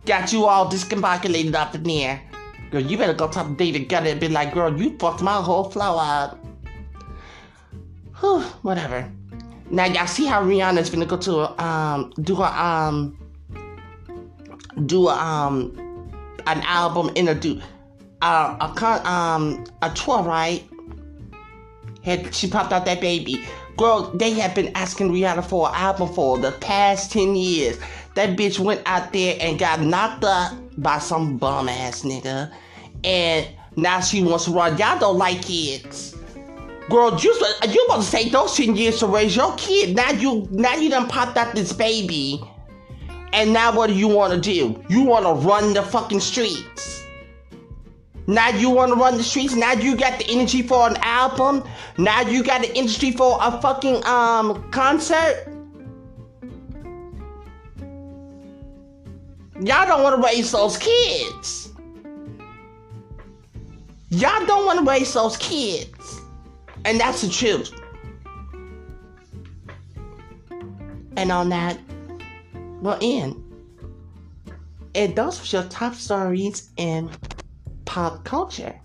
Got 0.05 0.31
you 0.31 0.45
all 0.45 0.69
discombobulated 0.69 1.55
up 1.55 1.73
in 1.73 1.81
there. 1.81 2.21
Girl, 2.69 2.81
you 2.81 2.95
better 2.95 3.13
go 3.13 3.27
talk 3.27 3.47
to 3.47 3.55
David 3.55 3.89
Guetta 3.89 4.11
and 4.11 4.19
be 4.19 4.29
like, 4.29 4.53
girl, 4.53 4.79
you 4.79 4.99
fucked 4.99 5.23
my 5.23 5.41
whole 5.41 5.63
flow 5.63 5.97
up. 5.97 6.37
Whew, 8.19 8.41
whatever. 8.61 9.11
Now 9.71 9.85
y'all 9.85 10.05
see 10.05 10.27
how 10.27 10.43
Rihanna's 10.43 10.91
gonna 10.91 11.07
go 11.07 11.17
to 11.17 11.63
um 11.63 12.13
do 12.21 12.39
a 12.39 12.51
um 12.51 13.17
do 14.85 15.07
a 15.07 15.15
um 15.15 15.77
an 16.47 16.61
album 16.61 17.11
interview 17.15 17.59
uh, 18.21 18.57
a 18.59 18.73
con 18.75 19.05
um 19.05 19.63
a 19.81 19.89
tour 19.91 20.23
right 20.23 20.63
had 22.03 22.33
she 22.33 22.47
popped 22.49 22.71
out 22.73 22.85
that 22.85 22.99
baby 22.99 23.43
girl 23.77 24.11
they 24.15 24.31
have 24.31 24.55
been 24.55 24.71
asking 24.75 25.11
Rihanna 25.11 25.45
for 25.45 25.69
an 25.69 25.75
album 25.75 26.13
for 26.13 26.37
the 26.37 26.51
past 26.53 27.11
10 27.11 27.35
years 27.35 27.77
That 28.15 28.37
bitch 28.37 28.59
went 28.59 28.81
out 28.85 29.13
there 29.13 29.37
and 29.39 29.57
got 29.57 29.81
knocked 29.81 30.25
up 30.25 30.53
by 30.77 30.99
some 30.99 31.37
bum 31.37 31.69
ass 31.69 32.01
nigga. 32.01 32.51
And 33.03 33.47
now 33.77 34.01
she 34.01 34.21
wants 34.21 34.45
to 34.45 34.51
run. 34.51 34.77
Y'all 34.77 34.99
don't 34.99 35.17
like 35.17 35.41
kids. 35.41 36.15
Girl, 36.89 37.17
you 37.17 37.33
you 37.69 37.85
about 37.85 37.97
to 37.97 38.03
say 38.03 38.27
those 38.27 38.55
10 38.57 38.75
years 38.75 38.99
to 38.99 39.07
raise 39.07 39.35
your 39.35 39.55
kid. 39.55 39.95
Now 39.95 40.11
you 40.11 40.47
now 40.51 40.75
you 40.75 40.89
done 40.89 41.07
popped 41.07 41.37
out 41.37 41.55
this 41.55 41.71
baby. 41.71 42.41
And 43.33 43.53
now 43.53 43.75
what 43.75 43.87
do 43.87 43.93
you 43.93 44.07
want 44.07 44.33
to 44.33 44.39
do? 44.39 44.83
You 44.89 45.01
want 45.03 45.25
to 45.25 45.33
run 45.47 45.73
the 45.73 45.81
fucking 45.81 46.19
streets. 46.19 47.05
Now 48.27 48.49
you 48.49 48.69
want 48.69 48.93
to 48.93 48.99
run 48.99 49.17
the 49.17 49.23
streets. 49.23 49.55
Now 49.55 49.73
you 49.73 49.95
got 49.95 50.19
the 50.19 50.25
energy 50.29 50.61
for 50.61 50.87
an 50.87 50.97
album. 51.01 51.63
Now 51.97 52.21
you 52.21 52.43
got 52.43 52.61
the 52.61 52.75
energy 52.75 53.11
for 53.11 53.37
a 53.41 53.61
fucking 53.61 54.05
um 54.05 54.69
concert. 54.71 55.47
Y'all 59.63 59.85
don't 59.87 60.01
want 60.01 60.15
to 60.15 60.27
raise 60.27 60.51
those 60.51 60.77
kids. 60.77 61.69
Y'all 64.09 64.45
don't 64.45 64.65
want 64.65 64.79
to 64.79 64.85
raise 64.85 65.13
those 65.13 65.37
kids. 65.37 66.21
And 66.83 66.99
that's 66.99 67.21
the 67.21 67.29
truth. 67.29 67.71
And 71.15 71.31
on 71.31 71.49
that, 71.49 71.77
we'll 72.81 72.97
end. 73.01 73.35
And 74.93 75.15
those 75.15 75.39
were 75.39 75.59
your 75.59 75.69
top 75.69 75.95
stories 75.95 76.69
in 76.77 77.09
pop 77.85 78.25
culture. 78.25 78.79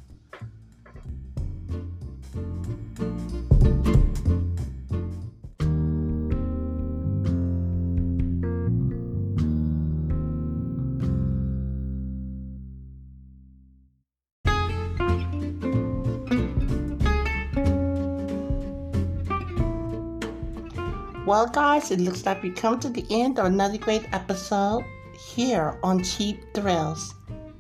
Well, 21.37 21.49
guys, 21.49 21.91
it 21.91 22.01
looks 22.01 22.25
like 22.25 22.43
we 22.43 22.51
come 22.51 22.81
to 22.81 22.89
the 22.89 23.05
end 23.11 23.39
of 23.39 23.45
another 23.45 23.77
great 23.77 24.11
episode 24.15 24.87
here 25.13 25.79
on 25.83 26.03
Cheap 26.03 26.55
Thrills. 26.55 27.15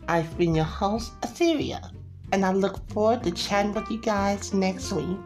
I've 0.09 0.35
been 0.39 0.55
your 0.55 0.64
host, 0.64 1.12
Etheria, 1.20 1.91
and 2.33 2.47
I 2.47 2.53
look 2.53 2.89
forward 2.89 3.22
to 3.24 3.33
chatting 3.33 3.74
with 3.74 3.91
you 3.91 4.01
guys 4.01 4.55
next 4.55 4.93
week. 4.93 5.18